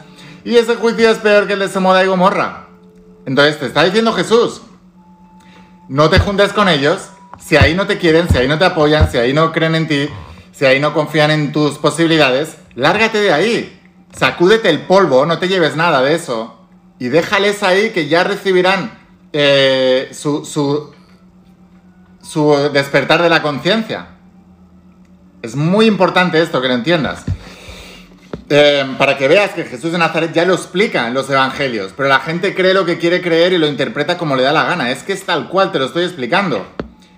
y 0.44 0.56
ese 0.56 0.76
juicio 0.76 1.10
es 1.10 1.18
peor 1.18 1.46
que 1.46 1.54
el 1.54 1.60
de 1.60 1.68
Somoda 1.68 2.04
y 2.04 2.06
Gomorra. 2.06 2.61
Entonces 3.26 3.58
te 3.58 3.66
está 3.66 3.84
diciendo 3.84 4.12
Jesús, 4.12 4.62
no 5.88 6.10
te 6.10 6.18
juntes 6.18 6.52
con 6.52 6.68
ellos, 6.68 7.08
si 7.38 7.56
ahí 7.56 7.74
no 7.74 7.86
te 7.86 7.98
quieren, 7.98 8.28
si 8.28 8.38
ahí 8.38 8.48
no 8.48 8.58
te 8.58 8.64
apoyan, 8.64 9.10
si 9.10 9.18
ahí 9.18 9.32
no 9.32 9.52
creen 9.52 9.74
en 9.74 9.88
ti, 9.88 10.08
si 10.52 10.64
ahí 10.64 10.80
no 10.80 10.94
confían 10.94 11.30
en 11.30 11.52
tus 11.52 11.78
posibilidades, 11.78 12.56
lárgate 12.74 13.20
de 13.20 13.32
ahí. 13.32 13.78
Sacúdete 14.16 14.68
el 14.68 14.82
polvo, 14.82 15.24
no 15.24 15.38
te 15.38 15.48
lleves 15.48 15.74
nada 15.74 16.02
de 16.02 16.14
eso 16.14 16.58
y 17.02 17.08
déjales 17.08 17.64
ahí 17.64 17.90
que 17.90 18.06
ya 18.06 18.22
recibirán 18.22 18.96
eh, 19.32 20.08
su, 20.12 20.44
su, 22.22 22.70
despertar 22.72 23.20
de 23.20 23.28
la 23.28 23.42
conciencia. 23.42 24.06
Es 25.42 25.56
muy 25.56 25.86
importante 25.86 26.40
esto, 26.40 26.62
que 26.62 26.68
lo 26.68 26.74
entiendas. 26.74 27.24
Eh, 28.54 28.84
para 28.98 29.16
que 29.16 29.28
veas 29.28 29.52
que 29.52 29.64
Jesús 29.64 29.92
de 29.92 29.98
Nazaret 29.98 30.30
ya 30.34 30.44
lo 30.44 30.52
explica 30.52 31.08
en 31.08 31.14
los 31.14 31.30
evangelios, 31.30 31.94
pero 31.96 32.10
la 32.10 32.20
gente 32.20 32.54
cree 32.54 32.74
lo 32.74 32.84
que 32.84 32.98
quiere 32.98 33.22
creer 33.22 33.54
y 33.54 33.58
lo 33.58 33.66
interpreta 33.66 34.18
como 34.18 34.36
le 34.36 34.42
da 34.42 34.52
la 34.52 34.64
gana. 34.64 34.90
Es 34.90 35.02
que 35.02 35.14
es 35.14 35.24
tal 35.24 35.48
cual, 35.48 35.72
te 35.72 35.78
lo 35.78 35.86
estoy 35.86 36.04
explicando. 36.04 36.66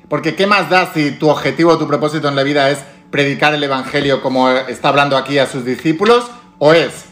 Porque 0.09 0.37
¿qué 0.37 0.47
más 0.47 0.71
da 0.71 0.93
si 0.95 1.11
tu 1.11 1.29
objetivo 1.29 1.73
o 1.73 1.79
tu 1.79 1.89
propósito 1.89 2.29
en 2.29 2.37
la 2.37 2.45
vida 2.45 2.71
es 2.71 2.79
predicar 3.11 3.53
el 3.53 3.65
evangelio 3.65 4.23
como 4.23 4.49
está 4.49 4.91
hablando 4.91 5.17
aquí 5.17 5.39
a 5.39 5.47
sus 5.47 5.65
discípulos? 5.65 6.31
¿O 6.61 6.73
es 6.73 7.07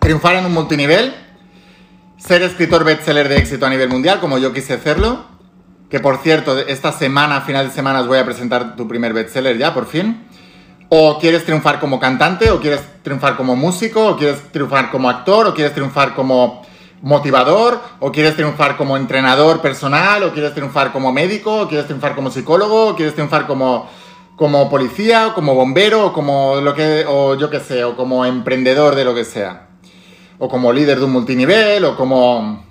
triunfar 0.00 0.36
en 0.36 0.46
un 0.46 0.54
multinivel? 0.54 1.14
ser 2.16 2.40
escritor 2.40 2.84
bestseller 2.84 3.28
de 3.28 3.36
éxito 3.36 3.66
a 3.66 3.70
nivel 3.70 3.90
mundial, 3.90 4.20
como 4.20 4.38
yo 4.38 4.54
quise 4.54 4.72
hacerlo. 4.72 5.26
Que 5.90 6.00
por 6.00 6.16
cierto, 6.22 6.58
esta 6.58 6.90
semana, 6.92 7.42
final 7.42 7.68
de 7.68 7.74
semana, 7.74 8.00
os 8.00 8.06
voy 8.06 8.18
a 8.18 8.24
presentar 8.24 8.76
tu 8.76 8.88
primer 8.88 9.12
bestseller 9.12 9.58
ya, 9.58 9.74
por 9.74 9.86
fin. 9.86 10.24
O 10.96 11.18
quieres 11.18 11.44
triunfar 11.44 11.80
como 11.80 11.98
cantante, 11.98 12.52
o 12.52 12.60
quieres 12.60 12.80
triunfar 13.02 13.36
como 13.36 13.56
músico, 13.56 14.10
o 14.10 14.16
quieres 14.16 14.40
triunfar 14.52 14.92
como 14.92 15.10
actor, 15.10 15.48
o 15.48 15.52
quieres 15.52 15.74
triunfar 15.74 16.14
como 16.14 16.62
motivador, 17.02 17.80
o 17.98 18.12
quieres 18.12 18.36
triunfar 18.36 18.76
como 18.76 18.96
entrenador 18.96 19.60
personal, 19.60 20.22
o 20.22 20.32
quieres 20.32 20.54
triunfar 20.54 20.92
como 20.92 21.12
médico, 21.12 21.62
o 21.62 21.68
quieres 21.68 21.86
triunfar 21.86 22.14
como 22.14 22.30
psicólogo, 22.30 22.90
o 22.90 22.94
quieres 22.94 23.14
triunfar 23.14 23.48
como, 23.48 23.90
como 24.36 24.70
policía, 24.70 25.26
o 25.26 25.34
como 25.34 25.56
bombero, 25.56 26.06
o 26.06 26.12
como 26.12 26.60
lo 26.60 26.74
que, 26.74 27.04
o 27.08 27.34
yo 27.34 27.50
qué 27.50 27.58
sé, 27.58 27.82
o 27.82 27.96
como 27.96 28.24
emprendedor 28.24 28.94
de 28.94 29.04
lo 29.04 29.16
que 29.16 29.24
sea 29.24 29.66
o 30.38 30.48
como 30.48 30.72
líder 30.72 30.98
de 30.98 31.04
un 31.04 31.12
multinivel, 31.12 31.84
o 31.84 31.96
como 31.96 32.64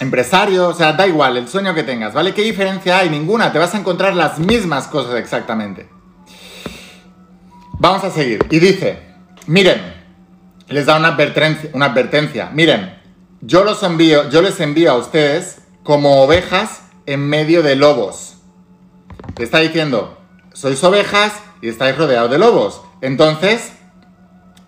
empresario, 0.00 0.68
o 0.68 0.74
sea, 0.74 0.92
da 0.92 1.06
igual 1.06 1.36
el 1.36 1.48
sueño 1.48 1.74
que 1.74 1.82
tengas, 1.82 2.14
¿vale? 2.14 2.32
¿Qué 2.34 2.42
diferencia 2.42 2.98
hay? 2.98 3.10
Ninguna, 3.10 3.52
te 3.52 3.58
vas 3.58 3.74
a 3.74 3.78
encontrar 3.78 4.14
las 4.14 4.38
mismas 4.38 4.86
cosas 4.86 5.14
exactamente. 5.16 5.95
Vamos 7.78 8.04
a 8.04 8.10
seguir. 8.10 8.46
Y 8.50 8.58
dice, 8.58 9.02
miren, 9.46 9.94
les 10.68 10.86
da 10.86 10.96
una 10.96 11.08
advertencia, 11.08 11.70
una 11.74 11.86
advertencia. 11.86 12.50
Miren, 12.52 12.98
yo 13.42 13.64
los 13.64 13.82
envío, 13.82 14.30
yo 14.30 14.40
les 14.40 14.58
envío 14.60 14.90
a 14.90 14.96
ustedes 14.96 15.60
como 15.82 16.22
ovejas 16.22 16.82
en 17.04 17.20
medio 17.28 17.62
de 17.62 17.76
lobos. 17.76 18.38
Está 19.38 19.58
diciendo, 19.58 20.18
sois 20.54 20.82
ovejas 20.84 21.34
y 21.60 21.68
estáis 21.68 21.96
rodeados 21.98 22.30
de 22.30 22.38
lobos. 22.38 22.80
Entonces, 23.02 23.72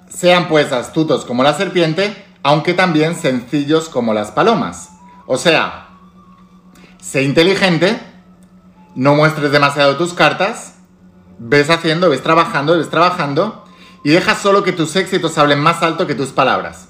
sean 0.09 0.49
pues 0.49 0.73
astutos 0.73 1.25
como 1.25 1.43
la 1.43 1.55
serpiente, 1.55 2.15
aunque 2.43 2.75
también 2.75 3.17
sencillos 3.17 3.89
como 3.89 4.13
las 4.13 4.33
palomas. 4.33 4.91
O 5.27 5.39
sea, 5.39 5.89
sé 7.01 7.23
inteligente, 7.23 7.99
no 8.95 9.15
muestres 9.15 9.51
demasiado 9.51 9.97
tus 9.97 10.13
cartas, 10.13 10.78
ves 11.39 11.71
haciendo, 11.71 12.11
ves 12.11 12.23
trabajando, 12.23 12.77
ves 12.77 12.91
trabajando, 12.91 13.65
y 14.05 14.11
deja 14.11 14.35
solo 14.35 14.63
que 14.63 14.73
tus 14.73 14.97
éxitos 14.97 15.39
hablen 15.39 15.61
más 15.61 15.83
alto 15.83 16.07
que 16.07 16.15
tus 16.15 16.31
palabras. 16.31 16.89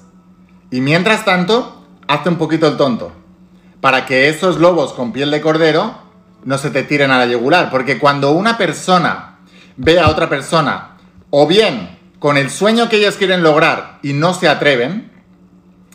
Y 0.71 0.81
mientras 0.81 1.25
tanto, 1.25 1.85
hazte 2.07 2.29
un 2.29 2.37
poquito 2.37 2.67
el 2.67 2.77
tonto, 2.77 3.11
para 3.81 4.05
que 4.05 4.29
esos 4.29 4.59
lobos 4.59 4.93
con 4.93 5.11
piel 5.11 5.31
de 5.31 5.41
cordero 5.41 5.97
no 6.43 6.57
se 6.57 6.69
te 6.69 6.83
tiren 6.83 7.11
a 7.11 7.17
la 7.17 7.25
yugular, 7.25 7.69
porque 7.69 7.99
cuando 7.99 8.31
una 8.31 8.57
persona 8.57 9.39
ve 9.77 9.99
a 9.99 10.09
otra 10.09 10.29
persona, 10.29 10.97
o 11.29 11.47
bien 11.47 11.97
con 12.19 12.37
el 12.37 12.49
sueño 12.49 12.89
que 12.89 12.97
ellos 12.97 13.15
quieren 13.15 13.43
lograr 13.43 13.99
y 14.03 14.13
no 14.13 14.33
se 14.33 14.47
atreven, 14.49 15.11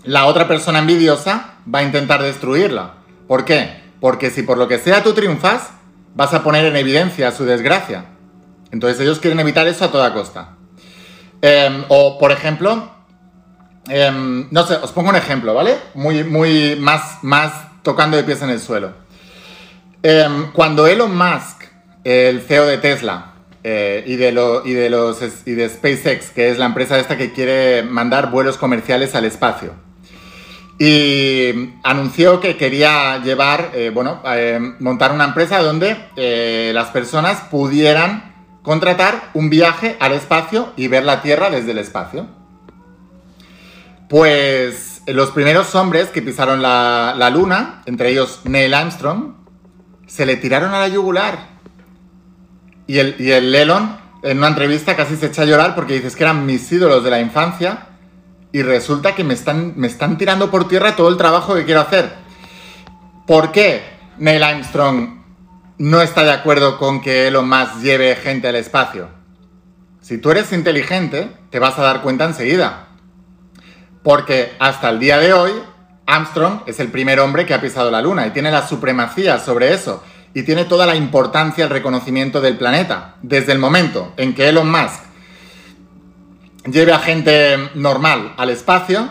la 0.04 0.26
otra 0.26 0.48
persona 0.48 0.78
envidiosa 0.80 1.54
va 1.72 1.80
a 1.80 1.82
intentar 1.82 2.22
destruirla. 2.22 2.94
¿Por 3.26 3.44
qué? 3.44 3.82
Porque 4.00 4.30
si 4.30 4.42
por 4.42 4.58
lo 4.58 4.68
que 4.68 4.78
sea 4.78 5.02
tú 5.02 5.14
triunfas, 5.14 5.70
vas 6.14 6.34
a 6.34 6.42
poner 6.42 6.64
en 6.66 6.76
evidencia 6.76 7.30
su 7.32 7.44
desgracia. 7.44 8.13
Entonces 8.74 9.00
ellos 9.00 9.20
quieren 9.20 9.38
evitar 9.38 9.68
eso 9.68 9.84
a 9.84 9.92
toda 9.92 10.12
costa. 10.12 10.56
Em, 11.40 11.84
o, 11.86 12.18
por 12.18 12.32
ejemplo, 12.32 12.90
em, 13.88 14.48
no 14.50 14.66
sé, 14.66 14.74
os 14.74 14.90
pongo 14.90 15.10
un 15.10 15.16
ejemplo, 15.16 15.54
¿vale? 15.54 15.76
Muy, 15.94 16.24
muy 16.24 16.74
más, 16.74 17.22
más 17.22 17.52
tocando 17.84 18.16
de 18.16 18.24
pies 18.24 18.42
en 18.42 18.50
el 18.50 18.58
suelo. 18.58 18.94
Em, 20.02 20.50
cuando 20.50 20.88
Elon 20.88 21.16
Musk, 21.16 21.66
el 22.02 22.40
CEO 22.40 22.66
de 22.66 22.78
Tesla, 22.78 23.34
eh, 23.62 24.02
y, 24.08 24.16
de 24.16 24.32
los, 24.32 24.66
y 24.66 24.72
de 25.52 25.68
SpaceX, 25.68 26.30
que 26.30 26.50
es 26.50 26.58
la 26.58 26.66
empresa 26.66 26.98
esta 26.98 27.16
que 27.16 27.32
quiere 27.32 27.84
mandar 27.84 28.32
vuelos 28.32 28.58
comerciales 28.58 29.14
al 29.14 29.24
espacio, 29.24 29.72
y 30.80 31.74
anunció 31.84 32.40
que 32.40 32.56
quería 32.56 33.22
llevar, 33.22 33.70
eh, 33.72 33.92
bueno, 33.94 34.20
eh, 34.26 34.58
montar 34.80 35.12
una 35.12 35.26
empresa 35.26 35.62
donde 35.62 36.72
las 36.74 36.88
personas 36.88 37.40
pudieran 37.42 38.33
contratar 38.64 39.30
un 39.34 39.50
viaje 39.50 39.96
al 40.00 40.12
espacio 40.12 40.72
y 40.74 40.88
ver 40.88 41.04
la 41.04 41.22
Tierra 41.22 41.50
desde 41.50 41.70
el 41.70 41.78
espacio. 41.78 42.26
Pues 44.08 45.02
los 45.06 45.30
primeros 45.30 45.74
hombres 45.74 46.08
que 46.08 46.22
pisaron 46.22 46.62
la, 46.62 47.14
la 47.16 47.30
Luna, 47.30 47.82
entre 47.86 48.10
ellos 48.10 48.40
Neil 48.44 48.74
Armstrong, 48.74 49.34
se 50.06 50.24
le 50.26 50.36
tiraron 50.36 50.72
a 50.72 50.80
la 50.80 50.88
yugular. 50.88 51.54
Y 52.86 52.98
el, 52.98 53.16
y 53.18 53.30
el 53.30 53.54
en 53.54 54.38
una 54.38 54.48
entrevista, 54.48 54.96
casi 54.96 55.16
se 55.16 55.26
echa 55.26 55.42
a 55.42 55.46
llorar 55.46 55.74
porque 55.74 55.94
dices 55.94 56.16
que 56.16 56.24
eran 56.24 56.46
mis 56.46 56.72
ídolos 56.72 57.04
de 57.04 57.10
la 57.10 57.20
infancia 57.20 57.88
y 58.50 58.62
resulta 58.62 59.14
que 59.14 59.24
me 59.24 59.34
están, 59.34 59.74
me 59.76 59.88
están 59.88 60.16
tirando 60.16 60.50
por 60.50 60.68
tierra 60.68 60.96
todo 60.96 61.10
el 61.10 61.18
trabajo 61.18 61.54
que 61.54 61.66
quiero 61.66 61.82
hacer. 61.82 62.14
¿Por 63.26 63.52
qué 63.52 63.82
Neil 64.16 64.42
Armstrong 64.42 65.23
no 65.78 66.02
está 66.02 66.22
de 66.24 66.32
acuerdo 66.32 66.78
con 66.78 67.00
que 67.00 67.26
Elon 67.26 67.48
Musk 67.48 67.80
lleve 67.82 68.14
gente 68.16 68.48
al 68.48 68.56
espacio? 68.56 69.08
Si 70.00 70.18
tú 70.18 70.30
eres 70.30 70.52
inteligente, 70.52 71.30
te 71.50 71.58
vas 71.58 71.78
a 71.78 71.82
dar 71.82 72.02
cuenta 72.02 72.24
enseguida. 72.24 72.88
Porque 74.02 74.52
hasta 74.58 74.90
el 74.90 75.00
día 75.00 75.18
de 75.18 75.32
hoy, 75.32 75.52
Armstrong 76.06 76.60
es 76.66 76.78
el 76.78 76.88
primer 76.88 77.18
hombre 77.20 77.46
que 77.46 77.54
ha 77.54 77.60
pisado 77.60 77.90
la 77.90 78.02
Luna 78.02 78.26
y 78.26 78.30
tiene 78.30 78.52
la 78.52 78.66
supremacía 78.66 79.40
sobre 79.40 79.72
eso. 79.72 80.04
Y 80.34 80.42
tiene 80.42 80.66
toda 80.66 80.86
la 80.86 80.94
importancia, 80.94 81.64
el 81.64 81.70
reconocimiento 81.70 82.40
del 82.40 82.58
planeta. 82.58 83.16
Desde 83.22 83.52
el 83.52 83.58
momento 83.58 84.12
en 84.16 84.34
que 84.34 84.48
Elon 84.48 84.70
Musk 84.70 85.02
lleve 86.70 86.92
a 86.92 86.98
gente 86.98 87.70
normal 87.74 88.34
al 88.36 88.50
espacio, 88.50 89.08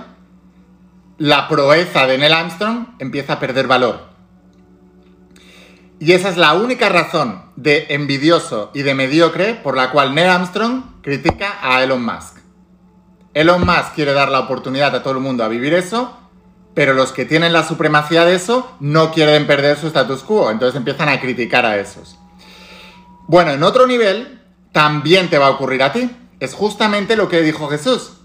la 1.17 1.47
proeza 1.47 2.05
de 2.05 2.17
Neil 2.17 2.33
Armstrong 2.33 2.87
empieza 2.99 3.33
a 3.33 3.39
perder 3.39 3.67
valor. 3.67 4.12
Y 6.03 6.11
esa 6.11 6.27
es 6.27 6.35
la 6.35 6.51
única 6.51 6.89
razón 6.89 7.43
de 7.55 7.85
envidioso 7.91 8.71
y 8.73 8.81
de 8.81 8.93
mediocre 8.93 9.53
por 9.53 9.77
la 9.77 9.89
cual 9.89 10.13
Neil 10.13 10.27
Armstrong 10.27 11.01
critica 11.01 11.59
a 11.61 11.81
Elon 11.81 12.03
Musk. 12.03 12.39
Elon 13.33 13.65
Musk 13.65 13.93
quiere 13.95 14.11
dar 14.11 14.27
la 14.27 14.41
oportunidad 14.41 14.93
a 14.93 15.01
todo 15.01 15.13
el 15.13 15.21
mundo 15.21 15.45
a 15.45 15.47
vivir 15.47 15.73
eso, 15.73 16.19
pero 16.73 16.93
los 16.93 17.13
que 17.13 17.23
tienen 17.23 17.53
la 17.53 17.65
supremacía 17.65 18.25
de 18.25 18.35
eso 18.35 18.75
no 18.81 19.13
quieren 19.13 19.47
perder 19.47 19.77
su 19.77 19.87
status 19.87 20.23
quo, 20.23 20.51
entonces 20.51 20.75
empiezan 20.75 21.07
a 21.07 21.21
criticar 21.21 21.65
a 21.65 21.77
esos. 21.77 22.19
Bueno, 23.29 23.51
en 23.51 23.63
otro 23.63 23.87
nivel, 23.87 24.41
también 24.73 25.29
te 25.29 25.37
va 25.37 25.47
a 25.47 25.51
ocurrir 25.51 25.83
a 25.83 25.93
ti 25.93 26.11
es 26.41 26.53
justamente 26.53 27.15
lo 27.15 27.29
que 27.29 27.41
dijo 27.43 27.69
Jesús. 27.69 28.17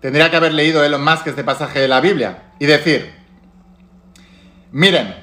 Tendría 0.00 0.30
que 0.30 0.36
haber 0.36 0.54
leído 0.54 0.82
Elon 0.82 1.04
Musk 1.04 1.26
este 1.26 1.44
pasaje 1.44 1.80
de 1.80 1.88
la 1.88 2.00
Biblia 2.00 2.54
y 2.58 2.64
decir, 2.64 3.14
miren, 4.72 5.14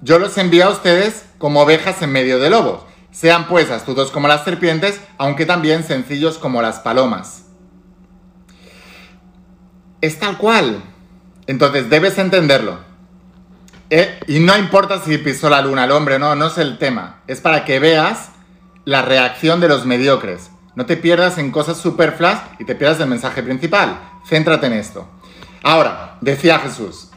yo 0.00 0.20
los 0.20 0.38
envío 0.38 0.66
a 0.66 0.70
ustedes 0.70 1.25
como 1.38 1.62
ovejas 1.62 2.02
en 2.02 2.12
medio 2.12 2.38
de 2.38 2.50
lobos. 2.50 2.82
Sean 3.10 3.48
pues 3.48 3.70
astutos 3.70 4.10
como 4.10 4.28
las 4.28 4.44
serpientes, 4.44 5.00
aunque 5.18 5.46
también 5.46 5.84
sencillos 5.84 6.38
como 6.38 6.60
las 6.62 6.80
palomas. 6.80 7.44
Es 10.00 10.18
tal 10.18 10.36
cual. 10.36 10.82
Entonces 11.46 11.88
debes 11.88 12.18
entenderlo. 12.18 12.78
Eh, 13.88 14.18
y 14.26 14.40
no 14.40 14.56
importa 14.58 15.00
si 15.00 15.16
pisó 15.18 15.48
la 15.48 15.62
luna 15.62 15.84
el 15.84 15.92
hombre, 15.92 16.18
no, 16.18 16.34
no 16.34 16.48
es 16.48 16.58
el 16.58 16.78
tema. 16.78 17.22
Es 17.26 17.40
para 17.40 17.64
que 17.64 17.78
veas 17.78 18.30
la 18.84 19.02
reacción 19.02 19.60
de 19.60 19.68
los 19.68 19.86
mediocres. 19.86 20.50
No 20.74 20.84
te 20.86 20.96
pierdas 20.96 21.38
en 21.38 21.52
cosas 21.52 21.78
superfluas 21.78 22.42
y 22.58 22.64
te 22.64 22.74
pierdas 22.74 22.98
del 22.98 23.08
mensaje 23.08 23.42
principal. 23.42 23.98
Céntrate 24.28 24.66
en 24.66 24.74
esto. 24.74 25.08
Ahora, 25.62 26.18
decía 26.20 26.58
Jesús, 26.58 27.10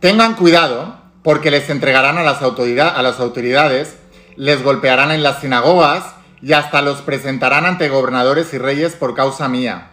tengan 0.00 0.34
cuidado 0.34 0.96
porque 1.28 1.50
les 1.50 1.68
entregarán 1.68 2.16
a 2.16 2.22
las, 2.22 2.40
a 2.40 3.02
las 3.02 3.20
autoridades, 3.20 3.98
les 4.36 4.62
golpearán 4.62 5.10
en 5.10 5.22
las 5.22 5.42
sinagogas 5.42 6.14
y 6.40 6.54
hasta 6.54 6.80
los 6.80 7.02
presentarán 7.02 7.66
ante 7.66 7.90
gobernadores 7.90 8.54
y 8.54 8.56
reyes 8.56 8.94
por 8.94 9.14
causa 9.14 9.46
mía. 9.46 9.90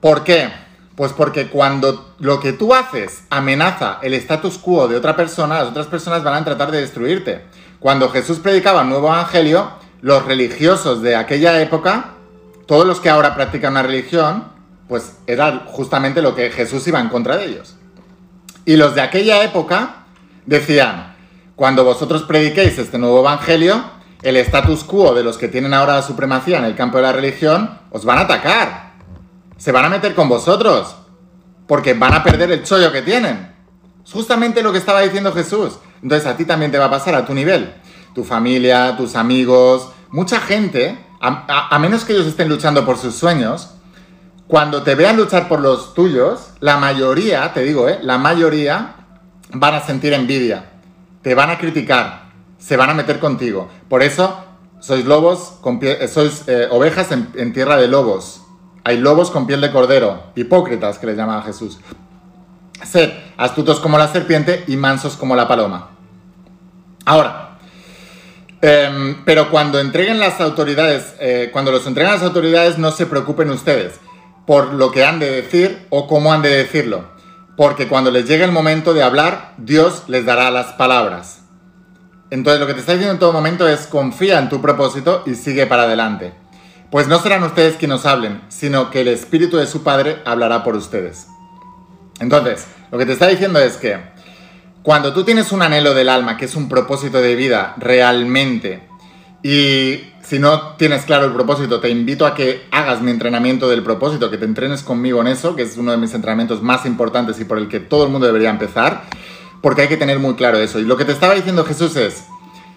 ¿Por 0.00 0.24
qué? 0.24 0.50
Pues 0.96 1.12
porque 1.12 1.46
cuando 1.46 2.16
lo 2.18 2.40
que 2.40 2.52
tú 2.52 2.74
haces 2.74 3.22
amenaza 3.30 4.00
el 4.02 4.14
status 4.14 4.58
quo 4.58 4.88
de 4.88 4.96
otra 4.96 5.14
persona, 5.14 5.60
las 5.60 5.68
otras 5.68 5.86
personas 5.86 6.24
van 6.24 6.34
a 6.34 6.44
tratar 6.44 6.72
de 6.72 6.80
destruirte. 6.80 7.42
Cuando 7.78 8.10
Jesús 8.10 8.40
predicaba 8.40 8.82
el 8.82 8.88
nuevo 8.88 9.06
evangelio, 9.06 9.70
los 10.00 10.24
religiosos 10.24 11.02
de 11.02 11.14
aquella 11.14 11.62
época, 11.62 12.14
todos 12.66 12.84
los 12.84 12.98
que 12.98 13.10
ahora 13.10 13.36
practican 13.36 13.74
una 13.74 13.84
religión, 13.84 14.46
pues 14.88 15.18
era 15.28 15.66
justamente 15.66 16.20
lo 16.20 16.34
que 16.34 16.50
Jesús 16.50 16.84
iba 16.88 16.98
en 16.98 17.10
contra 17.10 17.36
de 17.36 17.44
ellos. 17.44 17.76
Y 18.64 18.74
los 18.74 18.96
de 18.96 19.02
aquella 19.02 19.44
época 19.44 20.01
decían, 20.46 21.14
cuando 21.56 21.84
vosotros 21.84 22.22
prediquéis 22.22 22.78
este 22.78 22.98
nuevo 22.98 23.20
evangelio, 23.20 23.82
el 24.22 24.36
status 24.36 24.84
quo 24.84 25.14
de 25.14 25.24
los 25.24 25.38
que 25.38 25.48
tienen 25.48 25.74
ahora 25.74 25.96
la 25.96 26.02
supremacía 26.02 26.58
en 26.58 26.64
el 26.64 26.76
campo 26.76 26.98
de 26.98 27.02
la 27.04 27.12
religión, 27.12 27.78
os 27.90 28.04
van 28.04 28.18
a 28.18 28.22
atacar. 28.22 28.92
Se 29.56 29.72
van 29.72 29.84
a 29.84 29.88
meter 29.88 30.14
con 30.14 30.28
vosotros. 30.28 30.96
Porque 31.66 31.94
van 31.94 32.14
a 32.14 32.22
perder 32.22 32.50
el 32.52 32.64
chollo 32.64 32.92
que 32.92 33.02
tienen. 33.02 33.52
Es 34.04 34.12
justamente 34.12 34.62
lo 34.62 34.72
que 34.72 34.78
estaba 34.78 35.00
diciendo 35.00 35.32
Jesús. 35.32 35.78
Entonces 36.02 36.26
a 36.26 36.36
ti 36.36 36.44
también 36.44 36.72
te 36.72 36.78
va 36.78 36.86
a 36.86 36.90
pasar 36.90 37.14
a 37.14 37.24
tu 37.24 37.34
nivel 37.34 37.72
tu 38.14 38.24
familia, 38.24 38.96
tus 38.96 39.16
amigos, 39.16 39.88
mucha 40.10 40.40
gente, 40.40 40.98
a, 41.20 41.78
menos 41.78 42.04
que 42.04 42.12
ellos 42.12 42.26
estén 42.26 42.48
luchando 42.48 42.84
por 42.84 42.98
sus 42.98 43.14
sueños, 43.14 43.70
cuando 44.48 44.82
te 44.82 44.94
vean 44.94 45.16
luchar 45.16 45.48
por 45.48 45.60
los 45.60 45.94
tuyos, 45.94 46.50
la 46.60 46.76
mayoría, 46.76 47.52
te 47.54 47.62
digo, 47.62 47.88
¿eh? 47.88 47.98
la 48.02 48.18
mayoría 48.18 49.01
van 49.52 49.74
a 49.74 49.80
sentir 49.80 50.12
envidia, 50.12 50.70
te 51.22 51.34
van 51.34 51.50
a 51.50 51.58
criticar, 51.58 52.30
se 52.58 52.76
van 52.76 52.90
a 52.90 52.94
meter 52.94 53.18
contigo. 53.18 53.68
Por 53.88 54.02
eso 54.02 54.44
sois 54.80 55.04
lobos, 55.04 55.58
eh, 55.82 56.08
sois 56.08 56.48
eh, 56.48 56.68
ovejas 56.70 57.12
en, 57.12 57.28
en, 57.34 57.52
tierra 57.52 57.76
de 57.76 57.88
lobos. 57.88 58.42
Hay 58.84 58.98
lobos 58.98 59.30
con 59.30 59.46
piel 59.46 59.60
de 59.60 59.70
cordero, 59.70 60.24
hipócritas 60.34 60.98
que 60.98 61.06
les 61.06 61.16
llamaba 61.16 61.42
Jesús. 61.42 61.78
Sed 62.84 63.12
astutos 63.36 63.78
como 63.78 63.98
la 63.98 64.08
serpiente 64.08 64.64
y 64.66 64.76
mansos 64.76 65.16
como 65.16 65.36
la 65.36 65.46
paloma. 65.46 65.90
Ahora, 67.04 67.52
Em, 68.64 69.24
pero 69.24 69.50
cuando 69.50 69.80
entreguen 69.80 70.20
las 70.20 70.40
autoridades, 70.40 71.16
eh, 71.18 71.50
cuando 71.52 71.72
los 71.72 71.84
entreguen 71.84 72.12
las 72.12 72.22
autoridades, 72.22 72.78
no 72.78 72.92
se 72.92 73.06
preocupen 73.06 73.50
ustedes 73.50 73.94
por 74.46 74.74
lo 74.74 74.92
que 74.92 75.04
han 75.04 75.18
de 75.18 75.30
decir 75.30 75.86
o 75.90 76.06
cómo 76.06 76.32
han 76.32 76.42
de 76.42 76.50
decirlo. 76.50 77.06
Porque 77.56 77.88
cuando 77.88 78.10
les 78.10 78.26
llegue 78.26 78.44
el 78.44 78.52
momento 78.52 78.94
de 78.94 79.02
hablar, 79.02 79.54
Dios 79.58 80.04
les 80.08 80.24
dará 80.24 80.50
las 80.50 80.72
palabras. 80.72 81.42
Entonces 82.30 82.60
lo 82.60 82.66
que 82.66 82.74
te 82.74 82.80
está 82.80 82.92
diciendo 82.92 83.12
en 83.12 83.18
todo 83.18 83.32
momento 83.32 83.68
es 83.68 83.86
confía 83.86 84.38
en 84.38 84.48
tu 84.48 84.62
propósito 84.62 85.22
y 85.26 85.34
sigue 85.34 85.66
para 85.66 85.82
adelante. 85.82 86.32
Pues 86.90 87.08
no 87.08 87.18
serán 87.18 87.42
ustedes 87.42 87.76
quienes 87.76 88.06
hablen, 88.06 88.42
sino 88.48 88.90
que 88.90 89.02
el 89.02 89.08
Espíritu 89.08 89.56
de 89.56 89.66
su 89.66 89.82
Padre 89.82 90.22
hablará 90.24 90.64
por 90.64 90.76
ustedes. 90.76 91.26
Entonces, 92.20 92.66
lo 92.90 92.98
que 92.98 93.06
te 93.06 93.12
está 93.12 93.26
diciendo 93.28 93.58
es 93.58 93.76
que 93.76 93.98
cuando 94.82 95.12
tú 95.12 95.24
tienes 95.24 95.52
un 95.52 95.62
anhelo 95.62 95.94
del 95.94 96.08
alma, 96.08 96.36
que 96.36 96.46
es 96.46 96.54
un 96.54 96.68
propósito 96.68 97.20
de 97.20 97.34
vida 97.34 97.74
realmente, 97.78 98.88
y 99.42 100.11
si 100.32 100.38
no 100.38 100.76
tienes 100.78 101.04
claro 101.04 101.26
el 101.26 101.32
propósito, 101.34 101.78
te 101.78 101.90
invito 101.90 102.24
a 102.24 102.34
que 102.34 102.66
hagas 102.70 103.02
mi 103.02 103.10
entrenamiento 103.10 103.68
del 103.68 103.82
propósito, 103.82 104.30
que 104.30 104.38
te 104.38 104.46
entrenes 104.46 104.82
conmigo 104.82 105.20
en 105.20 105.26
eso, 105.26 105.54
que 105.54 105.60
es 105.60 105.76
uno 105.76 105.90
de 105.90 105.98
mis 105.98 106.14
entrenamientos 106.14 106.62
más 106.62 106.86
importantes 106.86 107.38
y 107.38 107.44
por 107.44 107.58
el 107.58 107.68
que 107.68 107.80
todo 107.80 108.06
el 108.06 108.10
mundo 108.10 108.28
debería 108.28 108.48
empezar, 108.48 109.02
porque 109.60 109.82
hay 109.82 109.88
que 109.88 109.98
tener 109.98 110.20
muy 110.20 110.32
claro 110.32 110.56
eso. 110.56 110.78
Y 110.78 110.84
lo 110.84 110.96
que 110.96 111.04
te 111.04 111.12
estaba 111.12 111.34
diciendo 111.34 111.66
Jesús 111.66 111.96
es, 111.96 112.24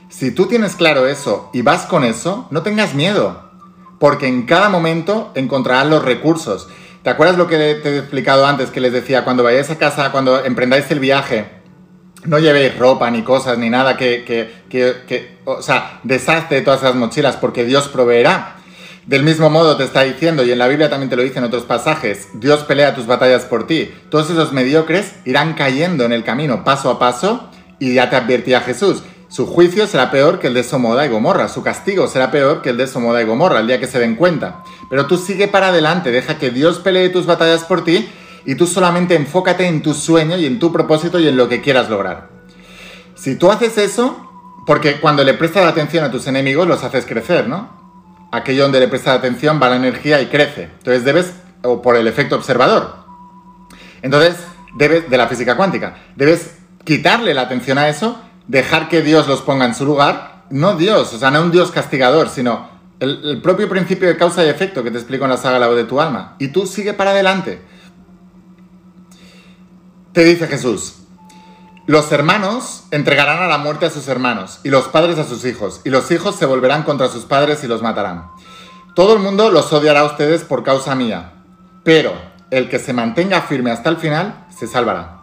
si 0.09 0.31
tú 0.31 0.47
tienes 0.47 0.75
claro 0.75 1.07
eso 1.07 1.50
y 1.53 1.62
vas 1.62 1.85
con 1.85 2.03
eso, 2.03 2.45
no 2.51 2.62
tengas 2.62 2.93
miedo, 2.93 3.50
porque 4.00 4.27
en 4.27 4.45
cada 4.45 4.67
momento 4.67 5.31
encontrarás 5.33 5.88
los 5.88 6.03
recursos. 6.03 6.67
¿Te 7.03 7.09
acuerdas 7.09 7.38
lo 7.38 7.47
que 7.47 7.55
te 7.55 7.89
he 7.89 8.00
explicado 8.00 8.45
antes, 8.45 8.69
que 8.69 8.81
les 8.81 8.91
decía, 8.91 9.24
cuando 9.24 9.43
vayáis 9.43 9.69
a 9.69 9.77
casa, 9.77 10.12
cuando 10.12 10.43
emprendáis 10.43 10.91
el 10.91 11.00
viaje, 11.00 11.50
no 12.25 12.39
llevéis 12.39 12.77
ropa 12.77 13.10
ni 13.12 13.24
cosas 13.24 13.58
ni 13.58 13.70
nada 13.70 13.98
que, 13.98 14.24
que, 14.25 14.50
que, 14.70 15.38
o 15.46 15.62
sea, 15.62 16.00
deshazte 16.03 16.62
todas 16.62 16.82
esas 16.82 16.96
mochilas 16.96 17.38
porque 17.38 17.65
Dios 17.65 17.88
proveerá. 17.88 18.58
Del 19.05 19.22
mismo 19.22 19.51
modo 19.51 19.77
te 19.77 19.84
está 19.84 20.01
diciendo, 20.01 20.44
y 20.44 20.51
en 20.51 20.58
la 20.58 20.67
Biblia 20.67 20.89
también 20.89 21.12
te 21.12 21.15
lo 21.15 21.22
dice 21.22 21.38
en 21.38 21.46
otros 21.46 21.63
pasajes, 21.63 22.27
Dios 22.34 22.62
pelea 22.63 22.96
tus 22.96 23.05
batallas 23.05 23.46
por 23.46 23.67
ti. 23.67 23.94
Todos 24.10 24.32
esos 24.32 24.51
mediocres 24.51 25.13
irán 25.25 25.53
cayendo 25.53 26.05
en 26.05 26.12
el 26.12 26.24
camino 26.24 26.63
paso 26.63 26.89
a 26.89 26.98
paso 26.98 27.50
y 27.79 27.94
ya 27.94 28.10
te 28.10 28.15
advertía 28.15 28.62
Jesús. 28.62 29.03
Su 29.27 29.46
juicio 29.46 29.86
será 29.86 30.10
peor 30.10 30.39
que 30.39 30.48
el 30.48 30.53
de 30.55 30.63
Somoda 30.63 31.05
y 31.05 31.10
Gomorra, 31.10 31.50
su 31.50 31.62
castigo 31.62 32.08
será 32.08 32.32
peor 32.32 32.62
que 32.62 32.70
el 32.70 32.77
de 32.77 32.88
Somoda 32.88 33.22
y 33.22 33.25
Gomorra 33.25 33.60
el 33.60 33.67
día 33.67 33.79
que 33.79 33.88
se 33.88 34.00
den 34.00 34.15
cuenta. 34.15 34.63
Pero 34.89 35.05
tú 35.05 35.17
sigue 35.17 35.48
para 35.48 35.67
adelante, 35.67 36.12
deja 36.12 36.39
que 36.39 36.50
Dios 36.50 36.79
pelee 36.79 37.10
tus 37.10 37.25
batallas 37.25 37.63
por 37.63 37.84
ti 37.84 38.10
y 38.45 38.55
tú 38.55 38.67
solamente 38.67 39.15
enfócate 39.15 39.67
en 39.67 39.81
tu 39.81 39.93
sueño 39.93 40.37
y 40.37 40.45
en 40.45 40.59
tu 40.59 40.71
propósito 40.71 41.19
y 41.19 41.27
en 41.27 41.37
lo 41.37 41.49
que 41.49 41.61
quieras 41.61 41.89
lograr. 41.89 42.29
Si 43.15 43.35
tú 43.35 43.51
haces 43.51 43.77
eso, 43.77 44.25
porque 44.65 44.99
cuando 44.99 45.23
le 45.23 45.33
prestas 45.33 45.65
atención 45.65 46.03
a 46.03 46.11
tus 46.11 46.27
enemigos 46.27 46.67
los 46.67 46.83
haces 46.83 47.05
crecer, 47.05 47.47
¿no? 47.47 47.69
Aquello 48.31 48.63
donde 48.63 48.79
le 48.79 48.87
prestas 48.87 49.17
atención 49.17 49.59
va 49.61 49.69
la 49.69 49.77
energía 49.77 50.21
y 50.21 50.27
crece. 50.27 50.63
Entonces 50.63 51.03
debes, 51.03 51.33
o 51.63 51.81
por 51.81 51.95
el 51.95 52.07
efecto 52.07 52.35
observador. 52.35 53.05
Entonces, 54.01 54.35
debes, 54.77 55.09
de 55.09 55.17
la 55.17 55.27
física 55.27 55.55
cuántica, 55.55 55.97
debes 56.15 56.57
quitarle 56.83 57.33
la 57.33 57.41
atención 57.41 57.77
a 57.77 57.89
eso, 57.89 58.21
dejar 58.47 58.89
que 58.89 59.01
Dios 59.01 59.27
los 59.27 59.41
ponga 59.41 59.65
en 59.65 59.73
su 59.73 59.85
lugar, 59.85 60.45
no 60.51 60.75
Dios, 60.75 61.13
o 61.13 61.17
sea, 61.17 61.31
no 61.31 61.41
un 61.41 61.51
Dios 61.51 61.71
castigador, 61.71 62.29
sino 62.29 62.69
el, 62.99 63.41
propio 63.41 63.67
principio 63.67 64.07
de 64.07 64.17
causa 64.17 64.45
y 64.45 64.49
efecto 64.49 64.83
que 64.83 64.91
te 64.91 64.97
explico 64.97 65.25
en 65.25 65.31
la 65.31 65.37
saga 65.37 65.59
La 65.59 65.67
de 65.69 65.83
tu 65.83 65.99
alma. 65.99 66.35
Y 66.39 66.49
tú 66.49 66.65
sigue 66.65 66.93
para 66.93 67.11
adelante. 67.11 67.61
Te 70.15 70.23
dice 70.23 70.47
Jesús, 70.47 70.95
los 71.88 72.10
hermanos 72.13 72.86
entregarán 72.91 73.43
a 73.43 73.47
la 73.47 73.58
muerte 73.58 73.88
a 73.88 73.89
sus 73.89 74.08
hermanos 74.08 74.62
y 74.63 74.69
los 74.69 74.88
padres 74.88 75.19
a 75.19 75.25
sus 75.25 75.43
hijos, 75.43 75.82
y 75.84 75.89
los 75.89 76.10
hijos 76.10 76.38
se 76.38 76.45
volverán 76.45 76.84
contra 76.84 77.10
sus 77.10 77.25
padres 77.25 77.65
y 77.65 77.67
los 77.67 77.82
matarán. 77.82 78.30
Todo 78.95 79.12
el 79.12 79.19
mundo 79.19 79.51
los 79.51 79.73
odiará 79.73 79.99
a 79.99 80.06
ustedes 80.06 80.45
por 80.45 80.63
causa 80.63 80.95
mía, 80.95 81.34
pero 81.84 82.13
el 82.49 82.69
que 82.69 82.80
se 82.80 82.93
mantenga 82.93 83.41
firme 83.41 83.71
hasta 83.71 83.89
el 83.89 83.97
final 83.97 84.45
se 84.58 84.67
salvará. 84.67 85.19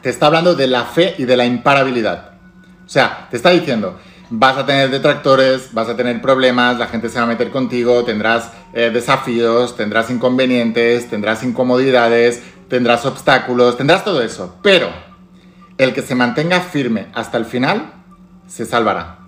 Te 0.00 0.08
está 0.08 0.28
hablando 0.28 0.54
de 0.54 0.66
la 0.66 0.86
fe 0.86 1.14
y 1.18 1.26
de 1.26 1.36
la 1.36 1.44
imparabilidad. 1.44 2.38
O 2.86 2.88
sea, 2.88 3.28
te 3.30 3.36
está 3.36 3.50
diciendo, 3.50 3.98
vas 4.30 4.56
a 4.56 4.66
tener 4.66 4.90
detractores, 4.90 5.72
vas 5.72 5.88
a 5.88 5.96
tener 5.96 6.20
problemas, 6.20 6.78
la 6.78 6.86
gente 6.86 7.08
se 7.08 7.18
va 7.18 7.24
a 7.24 7.28
meter 7.28 7.50
contigo, 7.50 8.04
tendrás 8.04 8.50
eh, 8.72 8.90
desafíos, 8.92 9.76
tendrás 9.76 10.10
inconvenientes, 10.10 11.08
tendrás 11.08 11.42
incomodidades, 11.42 12.42
tendrás 12.74 13.06
obstáculos, 13.06 13.76
tendrás 13.76 14.02
todo 14.02 14.20
eso, 14.20 14.56
pero 14.60 14.88
el 15.78 15.94
que 15.94 16.02
se 16.02 16.16
mantenga 16.16 16.60
firme 16.60 17.06
hasta 17.14 17.38
el 17.38 17.44
final 17.44 17.92
se 18.48 18.66
salvará. 18.66 19.18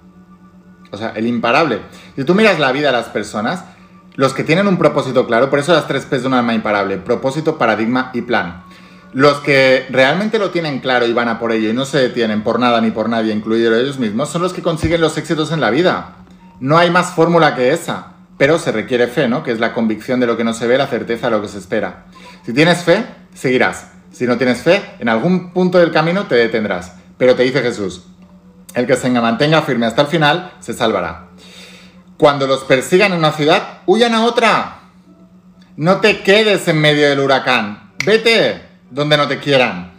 O 0.90 0.96
sea, 0.96 1.12
el 1.14 1.28
imparable. 1.28 1.82
Si 2.16 2.24
tú 2.24 2.34
miras 2.34 2.58
la 2.58 2.72
vida 2.72 2.88
de 2.88 2.94
las 2.94 3.06
personas, 3.06 3.62
los 4.16 4.34
que 4.34 4.42
tienen 4.42 4.66
un 4.66 4.78
propósito 4.78 5.28
claro, 5.28 5.48
por 5.48 5.60
eso 5.60 5.72
las 5.72 5.86
tres 5.86 6.06
P's 6.06 6.22
de 6.22 6.26
un 6.26 6.34
alma 6.34 6.54
imparable, 6.54 6.96
propósito, 6.96 7.56
paradigma 7.56 8.10
y 8.14 8.22
plan. 8.22 8.64
Los 9.12 9.38
que 9.38 9.86
realmente 9.90 10.40
lo 10.40 10.50
tienen 10.50 10.80
claro 10.80 11.06
y 11.06 11.12
van 11.12 11.28
a 11.28 11.38
por 11.38 11.52
ello 11.52 11.70
y 11.70 11.72
no 11.72 11.84
se 11.84 11.98
detienen 11.98 12.42
por 12.42 12.58
nada 12.58 12.80
ni 12.80 12.90
por 12.90 13.08
nadie, 13.08 13.32
incluido 13.32 13.76
ellos 13.76 14.00
mismos, 14.00 14.28
son 14.28 14.42
los 14.42 14.54
que 14.54 14.62
consiguen 14.62 15.00
los 15.00 15.16
éxitos 15.18 15.52
en 15.52 15.60
la 15.60 15.70
vida. 15.70 16.16
No 16.58 16.78
hay 16.78 16.90
más 16.90 17.12
fórmula 17.12 17.54
que 17.54 17.72
esa. 17.72 18.14
Pero 18.38 18.58
se 18.58 18.70
requiere 18.70 19.06
fe, 19.06 19.28
¿no? 19.28 19.42
Que 19.42 19.50
es 19.50 19.60
la 19.60 19.72
convicción 19.72 20.20
de 20.20 20.26
lo 20.26 20.36
que 20.36 20.44
no 20.44 20.52
se 20.52 20.66
ve, 20.66 20.76
la 20.76 20.88
certeza 20.88 21.28
de 21.28 21.36
lo 21.36 21.40
que 21.40 21.48
se 21.48 21.56
espera. 21.56 22.04
Si 22.44 22.52
tienes 22.52 22.82
fe, 22.82 23.06
seguirás. 23.36 23.88
Si 24.12 24.26
no 24.26 24.38
tienes 24.38 24.62
fe, 24.62 24.82
en 24.98 25.08
algún 25.08 25.52
punto 25.52 25.78
del 25.78 25.92
camino 25.92 26.26
te 26.26 26.34
detendrás. 26.34 26.92
Pero 27.18 27.36
te 27.36 27.44
dice 27.44 27.62
Jesús, 27.62 28.02
el 28.74 28.86
que 28.86 28.96
se 28.96 29.08
mantenga 29.10 29.62
firme 29.62 29.86
hasta 29.86 30.02
el 30.02 30.08
final, 30.08 30.52
se 30.60 30.74
salvará. 30.74 31.28
Cuando 32.16 32.46
los 32.46 32.64
persigan 32.64 33.12
en 33.12 33.18
una 33.18 33.32
ciudad, 33.32 33.80
huyan 33.86 34.14
a 34.14 34.24
otra. 34.24 34.80
No 35.76 36.00
te 36.00 36.22
quedes 36.22 36.66
en 36.68 36.80
medio 36.80 37.08
del 37.08 37.20
huracán. 37.20 37.92
Vete 38.04 38.62
donde 38.90 39.16
no 39.16 39.28
te 39.28 39.38
quieran. 39.38 39.92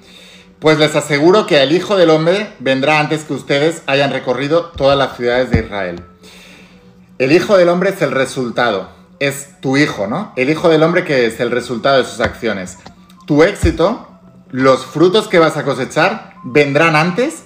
Pues 0.60 0.80
les 0.80 0.96
aseguro 0.96 1.46
que 1.46 1.62
el 1.62 1.72
Hijo 1.72 1.96
del 1.96 2.10
Hombre 2.10 2.54
vendrá 2.58 3.00
antes 3.00 3.24
que 3.24 3.34
ustedes 3.34 3.84
hayan 3.86 4.12
recorrido 4.12 4.72
todas 4.76 4.98
las 4.98 5.16
ciudades 5.16 5.52
de 5.52 5.60
Israel. 5.60 6.04
El 7.20 7.32
Hijo 7.32 7.58
del 7.58 7.70
Hombre 7.70 7.92
es 7.92 8.02
el 8.02 8.12
resultado, 8.12 8.90
es 9.20 9.60
tu 9.62 9.78
hijo, 9.78 10.08
¿no? 10.08 10.34
El 10.36 10.50
Hijo 10.50 10.70
del 10.70 10.82
Hombre 10.82 11.04
que 11.04 11.28
es 11.28 11.40
el 11.40 11.52
resultado 11.52 11.98
de 11.98 12.06
sus 12.06 12.20
acciones. 12.20 12.78
Tu 13.28 13.44
éxito, 13.44 14.08
los 14.50 14.86
frutos 14.86 15.28
que 15.28 15.38
vas 15.38 15.58
a 15.58 15.64
cosechar, 15.64 16.34
vendrán 16.44 16.96
antes 16.96 17.44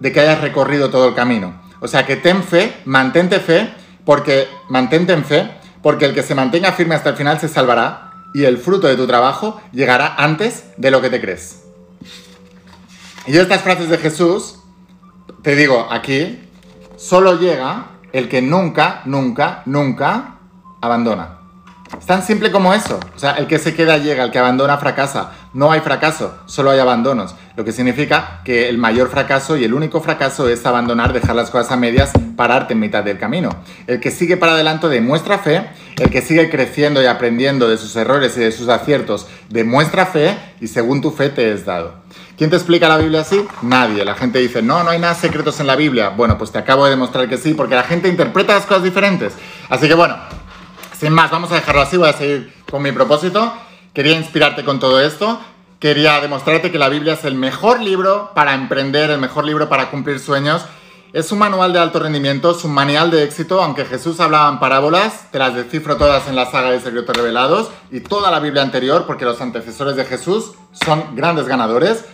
de 0.00 0.12
que 0.12 0.20
hayas 0.20 0.42
recorrido 0.42 0.90
todo 0.90 1.08
el 1.08 1.14
camino. 1.14 1.62
O 1.80 1.88
sea 1.88 2.04
que 2.04 2.16
ten 2.16 2.42
fe, 2.42 2.76
mantente 2.84 3.40
fe, 3.40 3.72
porque 4.04 4.48
mantente 4.68 5.12
en 5.12 5.24
fe, 5.24 5.50
porque 5.82 6.04
el 6.04 6.14
que 6.14 6.22
se 6.22 6.34
mantenga 6.34 6.72
firme 6.72 6.94
hasta 6.94 7.10
el 7.10 7.16
final 7.16 7.40
se 7.40 7.48
salvará 7.48 8.12
y 8.34 8.44
el 8.44 8.58
fruto 8.58 8.86
de 8.86 8.96
tu 8.96 9.06
trabajo 9.06 9.60
llegará 9.72 10.14
antes 10.16 10.64
de 10.76 10.90
lo 10.90 11.00
que 11.00 11.10
te 11.10 11.20
crees. 11.20 11.62
Y 13.26 13.36
estas 13.36 13.62
frases 13.62 13.88
de 13.88 13.98
Jesús, 13.98 14.58
te 15.42 15.54
digo 15.54 15.86
aquí, 15.90 16.40
solo 16.96 17.38
llega 17.38 17.86
el 18.12 18.28
que 18.28 18.42
nunca, 18.42 19.02
nunca, 19.04 19.62
nunca 19.66 20.38
abandona. 20.82 21.39
Es 21.98 22.06
tan 22.06 22.22
simple 22.22 22.50
como 22.52 22.72
eso. 22.72 23.00
O 23.16 23.18
sea, 23.18 23.32
el 23.32 23.46
que 23.46 23.58
se 23.58 23.74
queda 23.74 23.98
llega, 23.98 24.22
el 24.24 24.30
que 24.30 24.38
abandona 24.38 24.78
fracasa. 24.78 25.32
No 25.52 25.72
hay 25.72 25.80
fracaso, 25.80 26.34
solo 26.46 26.70
hay 26.70 26.78
abandonos. 26.78 27.34
Lo 27.56 27.64
que 27.64 27.72
significa 27.72 28.40
que 28.44 28.68
el 28.68 28.78
mayor 28.78 29.10
fracaso 29.10 29.56
y 29.56 29.64
el 29.64 29.74
único 29.74 30.00
fracaso 30.00 30.48
es 30.48 30.64
abandonar, 30.64 31.12
dejar 31.12 31.34
las 31.34 31.50
cosas 31.50 31.72
a 31.72 31.76
medias, 31.76 32.12
pararte 32.36 32.74
en 32.74 32.80
mitad 32.80 33.02
del 33.02 33.18
camino. 33.18 33.50
El 33.88 33.98
que 33.98 34.12
sigue 34.12 34.36
para 34.36 34.52
adelante 34.52 34.88
demuestra 34.88 35.38
fe, 35.38 35.66
el 35.98 36.10
que 36.10 36.22
sigue 36.22 36.48
creciendo 36.48 37.02
y 37.02 37.06
aprendiendo 37.06 37.68
de 37.68 37.76
sus 37.76 37.94
errores 37.96 38.36
y 38.36 38.40
de 38.40 38.52
sus 38.52 38.68
aciertos 38.68 39.26
demuestra 39.48 40.06
fe 40.06 40.38
y 40.60 40.68
según 40.68 41.02
tu 41.02 41.10
fe 41.10 41.28
te 41.28 41.52
es 41.52 41.66
dado. 41.66 41.94
¿Quién 42.38 42.48
te 42.48 42.56
explica 42.56 42.88
la 42.88 42.96
Biblia 42.96 43.20
así? 43.20 43.44
Nadie. 43.60 44.02
La 44.04 44.14
gente 44.14 44.38
dice, 44.38 44.62
no, 44.62 44.82
no 44.82 44.90
hay 44.90 44.98
nada 44.98 45.14
secretos 45.14 45.60
en 45.60 45.66
la 45.66 45.76
Biblia. 45.76 46.08
Bueno, 46.08 46.38
pues 46.38 46.50
te 46.50 46.58
acabo 46.58 46.84
de 46.84 46.90
demostrar 46.92 47.28
que 47.28 47.36
sí, 47.36 47.52
porque 47.52 47.74
la 47.74 47.82
gente 47.82 48.08
interpreta 48.08 48.54
las 48.54 48.64
cosas 48.64 48.82
diferentes. 48.82 49.34
Así 49.68 49.88
que 49.88 49.94
bueno, 49.94 50.16
sin 51.00 51.14
más, 51.14 51.30
vamos 51.30 51.50
a 51.50 51.54
dejarlo 51.54 51.80
así, 51.80 51.96
voy 51.96 52.10
a 52.10 52.12
seguir 52.12 52.52
con 52.70 52.82
mi 52.82 52.92
propósito. 52.92 53.54
Quería 53.94 54.12
inspirarte 54.18 54.64
con 54.64 54.78
todo 54.78 55.00
esto. 55.00 55.40
Quería 55.78 56.20
demostrarte 56.20 56.70
que 56.70 56.78
la 56.78 56.90
Biblia 56.90 57.14
es 57.14 57.24
el 57.24 57.36
mejor 57.36 57.80
libro 57.80 58.32
para 58.34 58.52
emprender, 58.52 59.08
el 59.08 59.18
mejor 59.18 59.46
libro 59.46 59.70
para 59.70 59.90
cumplir 59.90 60.20
sueños. 60.20 60.62
Es 61.14 61.32
un 61.32 61.38
manual 61.38 61.72
de 61.72 61.78
alto 61.78 62.00
rendimiento, 62.00 62.50
es 62.50 62.64
un 62.64 62.74
manual 62.74 63.10
de 63.10 63.24
éxito, 63.24 63.62
aunque 63.62 63.86
Jesús 63.86 64.20
hablaba 64.20 64.50
en 64.50 64.58
parábolas, 64.58 65.30
te 65.32 65.38
las 65.38 65.54
descifro 65.54 65.96
todas 65.96 66.28
en 66.28 66.36
la 66.36 66.44
saga 66.50 66.70
de 66.70 66.80
Secretos 66.80 67.16
Revelados 67.16 67.70
y 67.90 68.00
toda 68.00 68.30
la 68.30 68.38
Biblia 68.38 68.62
anterior, 68.62 69.06
porque 69.06 69.24
los 69.24 69.40
antecesores 69.40 69.96
de 69.96 70.04
Jesús 70.04 70.52
son 70.72 71.16
grandes 71.16 71.48
ganadores. 71.48 72.04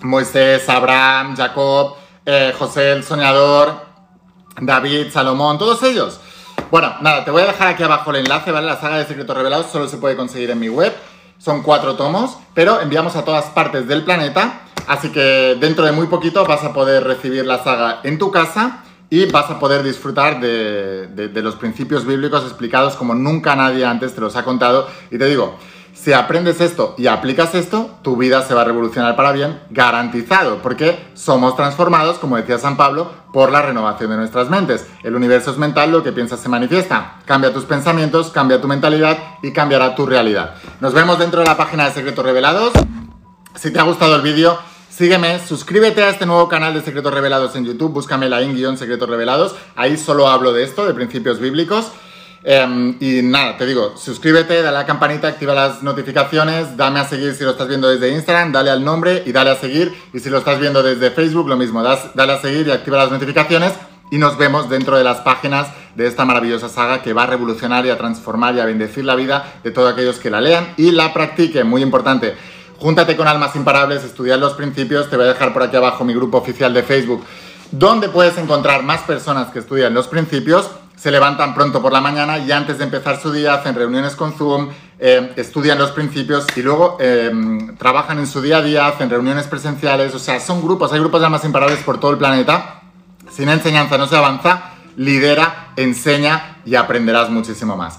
Moisés, 0.00 0.68
Abraham, 0.68 1.36
Jacob, 1.36 1.94
eh, 2.26 2.52
José 2.58 2.90
el 2.90 3.04
Soñador, 3.04 3.76
David, 4.60 5.12
Salomón, 5.12 5.56
todos 5.56 5.84
ellos. 5.84 6.18
Bueno, 6.72 6.94
nada, 7.02 7.22
te 7.22 7.30
voy 7.30 7.42
a 7.42 7.46
dejar 7.48 7.68
aquí 7.68 7.82
abajo 7.82 8.12
el 8.12 8.20
enlace, 8.20 8.50
¿vale? 8.50 8.66
La 8.66 8.80
saga 8.80 8.96
de 8.96 9.04
secretos 9.04 9.36
revelados 9.36 9.66
solo 9.70 9.88
se 9.88 9.98
puede 9.98 10.16
conseguir 10.16 10.50
en 10.52 10.58
mi 10.58 10.70
web. 10.70 10.90
Son 11.36 11.62
cuatro 11.62 11.96
tomos, 11.96 12.38
pero 12.54 12.80
enviamos 12.80 13.14
a 13.14 13.26
todas 13.26 13.44
partes 13.50 13.86
del 13.86 14.04
planeta. 14.04 14.62
Así 14.86 15.10
que 15.10 15.54
dentro 15.60 15.84
de 15.84 15.92
muy 15.92 16.06
poquito 16.06 16.46
vas 16.46 16.64
a 16.64 16.72
poder 16.72 17.04
recibir 17.04 17.44
la 17.44 17.62
saga 17.62 18.00
en 18.04 18.16
tu 18.16 18.30
casa 18.30 18.84
y 19.10 19.26
vas 19.26 19.50
a 19.50 19.58
poder 19.58 19.82
disfrutar 19.82 20.40
de, 20.40 21.08
de 21.08 21.42
los 21.42 21.56
principios 21.56 22.06
bíblicos 22.06 22.42
explicados 22.44 22.94
como 22.94 23.14
nunca 23.14 23.54
nadie 23.54 23.84
antes 23.84 24.14
te 24.14 24.22
los 24.22 24.34
ha 24.36 24.42
contado. 24.42 24.88
Y 25.10 25.18
te 25.18 25.26
digo, 25.26 25.58
Si 26.02 26.12
aprendes 26.12 26.60
esto 26.60 26.96
y 26.98 27.06
aplicas 27.06 27.54
esto, 27.54 27.88
tu 28.02 28.16
vida 28.16 28.42
se 28.42 28.54
va 28.54 28.62
a 28.62 28.64
revolucionar 28.64 29.14
para 29.14 29.30
bien, 29.30 29.60
garantizado, 29.70 30.58
porque 30.60 30.98
somos 31.14 31.54
transformados, 31.54 32.18
como 32.18 32.36
decía 32.36 32.58
San 32.58 32.76
Pablo, 32.76 33.12
por 33.32 33.52
la 33.52 33.62
renovación 33.62 34.10
de 34.10 34.16
nuestras 34.16 34.50
mentes. 34.50 34.84
El 35.04 35.14
universo 35.14 35.52
es 35.52 35.58
mental, 35.58 35.92
lo 35.92 36.02
que 36.02 36.10
piensas 36.10 36.40
se 36.40 36.48
manifiesta. 36.48 37.20
Cambia 37.24 37.52
tus 37.52 37.66
pensamientos, 37.66 38.30
cambia 38.30 38.60
tu 38.60 38.66
mentalidad 38.66 39.16
y 39.44 39.52
cambiará 39.52 39.94
tu 39.94 40.04
realidad. 40.04 40.56
Nos 40.80 40.92
vemos 40.92 41.20
dentro 41.20 41.38
de 41.38 41.46
la 41.46 41.56
página 41.56 41.84
de 41.84 41.92
Secretos 41.92 42.24
Revelados. 42.24 42.72
Si 43.54 43.72
te 43.72 43.78
ha 43.78 43.84
gustado 43.84 44.16
el 44.16 44.22
vídeo, 44.22 44.58
sígueme, 44.90 45.38
suscríbete 45.38 46.02
a 46.02 46.08
este 46.08 46.26
nuevo 46.26 46.48
canal 46.48 46.74
de 46.74 46.82
Secretos 46.82 47.14
Revelados 47.14 47.54
en 47.54 47.64
YouTube, 47.64 47.92
búscame 47.92 48.28
la 48.28 48.42
in 48.42 48.76
Secretos 48.76 49.08
Revelados, 49.08 49.54
ahí 49.76 49.96
solo 49.96 50.26
hablo 50.26 50.52
de 50.52 50.64
esto, 50.64 50.84
de 50.84 50.94
principios 50.94 51.38
bíblicos. 51.38 51.92
Em, 52.44 52.96
y 52.98 53.22
nada, 53.22 53.56
te 53.56 53.66
digo, 53.66 53.96
suscríbete, 53.96 54.56
dale 54.56 54.68
a 54.68 54.72
la 54.80 54.86
campanita, 54.86 55.28
activa 55.28 55.54
las 55.54 55.82
notificaciones, 55.82 56.76
dame 56.76 56.98
a 56.98 57.04
seguir 57.04 57.34
si 57.34 57.44
lo 57.44 57.52
estás 57.52 57.68
viendo 57.68 57.88
desde 57.88 58.10
Instagram, 58.12 58.50
dale 58.50 58.70
al 58.70 58.84
nombre 58.84 59.22
y 59.24 59.32
dale 59.32 59.50
a 59.50 59.56
seguir. 59.56 59.94
Y 60.12 60.18
si 60.18 60.28
lo 60.28 60.38
estás 60.38 60.58
viendo 60.58 60.82
desde 60.82 61.10
Facebook, 61.10 61.48
lo 61.48 61.56
mismo, 61.56 61.82
dale 61.82 62.32
a 62.32 62.40
seguir 62.40 62.66
y 62.66 62.70
activa 62.72 62.98
las 62.98 63.10
notificaciones. 63.10 63.72
Y 64.10 64.18
nos 64.18 64.36
vemos 64.36 64.68
dentro 64.68 64.98
de 64.98 65.04
las 65.04 65.18
páginas 65.18 65.68
de 65.94 66.06
esta 66.06 66.24
maravillosa 66.24 66.68
saga 66.68 67.02
que 67.02 67.12
va 67.12 67.22
a 67.22 67.26
revolucionar 67.26 67.86
y 67.86 67.90
a 67.90 67.96
transformar 67.96 68.54
y 68.54 68.60
a 68.60 68.66
bendecir 68.66 69.04
la 69.04 69.14
vida 69.14 69.54
de 69.62 69.70
todos 69.70 69.92
aquellos 69.92 70.18
que 70.18 70.28
la 70.28 70.40
lean 70.40 70.74
y 70.76 70.90
la 70.90 71.14
practiquen. 71.14 71.66
Muy 71.66 71.80
importante. 71.80 72.34
Júntate 72.78 73.16
con 73.16 73.28
almas 73.28 73.54
imparables, 73.56 74.02
estudia 74.02 74.36
los 74.36 74.54
principios. 74.54 75.08
Te 75.08 75.16
voy 75.16 75.26
a 75.26 75.28
dejar 75.28 75.52
por 75.52 75.62
aquí 75.62 75.76
abajo 75.76 76.04
mi 76.04 76.12
grupo 76.12 76.38
oficial 76.38 76.74
de 76.74 76.82
Facebook, 76.82 77.24
donde 77.70 78.08
puedes 78.08 78.36
encontrar 78.36 78.82
más 78.82 79.02
personas 79.02 79.50
que 79.50 79.60
estudian 79.60 79.94
los 79.94 80.08
principios 80.08 80.68
se 81.02 81.10
levantan 81.10 81.52
pronto 81.52 81.82
por 81.82 81.92
la 81.92 82.00
mañana 82.00 82.38
y 82.38 82.52
antes 82.52 82.78
de 82.78 82.84
empezar 82.84 83.20
su 83.20 83.32
día 83.32 83.54
hacen 83.54 83.74
reuniones 83.74 84.14
con 84.14 84.34
Zoom, 84.34 84.68
eh, 85.00 85.32
estudian 85.34 85.76
los 85.76 85.90
principios 85.90 86.46
y 86.54 86.62
luego 86.62 86.96
eh, 87.00 87.28
trabajan 87.76 88.20
en 88.20 88.28
su 88.28 88.40
día 88.40 88.58
a 88.58 88.62
día, 88.62 88.86
hacen 88.86 89.10
reuniones 89.10 89.48
presenciales, 89.48 90.14
o 90.14 90.20
sea, 90.20 90.38
son 90.38 90.62
grupos, 90.62 90.92
hay 90.92 91.00
grupos 91.00 91.20
de 91.20 91.26
almas 91.26 91.44
imparables 91.44 91.80
por 91.80 91.98
todo 91.98 92.12
el 92.12 92.18
planeta. 92.18 92.82
Sin 93.32 93.48
enseñanza 93.48 93.98
no 93.98 94.06
se 94.06 94.16
avanza, 94.16 94.74
lidera, 94.96 95.72
enseña 95.74 96.58
y 96.64 96.76
aprenderás 96.76 97.30
muchísimo 97.30 97.76
más. 97.76 97.98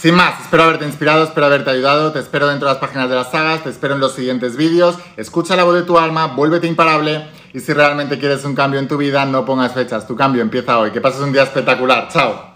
Sin 0.00 0.14
más, 0.14 0.40
espero 0.40 0.62
haberte 0.62 0.86
inspirado, 0.86 1.24
espero 1.24 1.44
haberte 1.44 1.68
ayudado, 1.68 2.10
te 2.10 2.20
espero 2.20 2.46
dentro 2.48 2.66
de 2.66 2.72
las 2.72 2.80
páginas 2.80 3.10
de 3.10 3.16
las 3.16 3.30
sagas, 3.30 3.62
te 3.62 3.68
espero 3.68 3.94
en 3.94 4.00
los 4.00 4.14
siguientes 4.14 4.56
vídeos, 4.56 4.96
escucha 5.18 5.56
la 5.56 5.64
voz 5.64 5.74
de 5.74 5.82
tu 5.82 5.98
alma, 5.98 6.28
vuélvete 6.28 6.66
imparable 6.66 7.28
y 7.52 7.60
si 7.60 7.74
realmente 7.74 8.18
quieres 8.18 8.42
un 8.44 8.54
cambio 8.54 8.80
en 8.80 8.88
tu 8.88 8.96
vida, 8.96 9.26
no 9.26 9.44
pongas 9.44 9.74
fechas. 9.74 10.06
Tu 10.06 10.16
cambio 10.16 10.40
empieza 10.40 10.78
hoy. 10.78 10.90
Que 10.90 11.00
pases 11.00 11.20
un 11.20 11.32
día 11.32 11.42
espectacular. 11.42 12.08
Chao. 12.08 12.49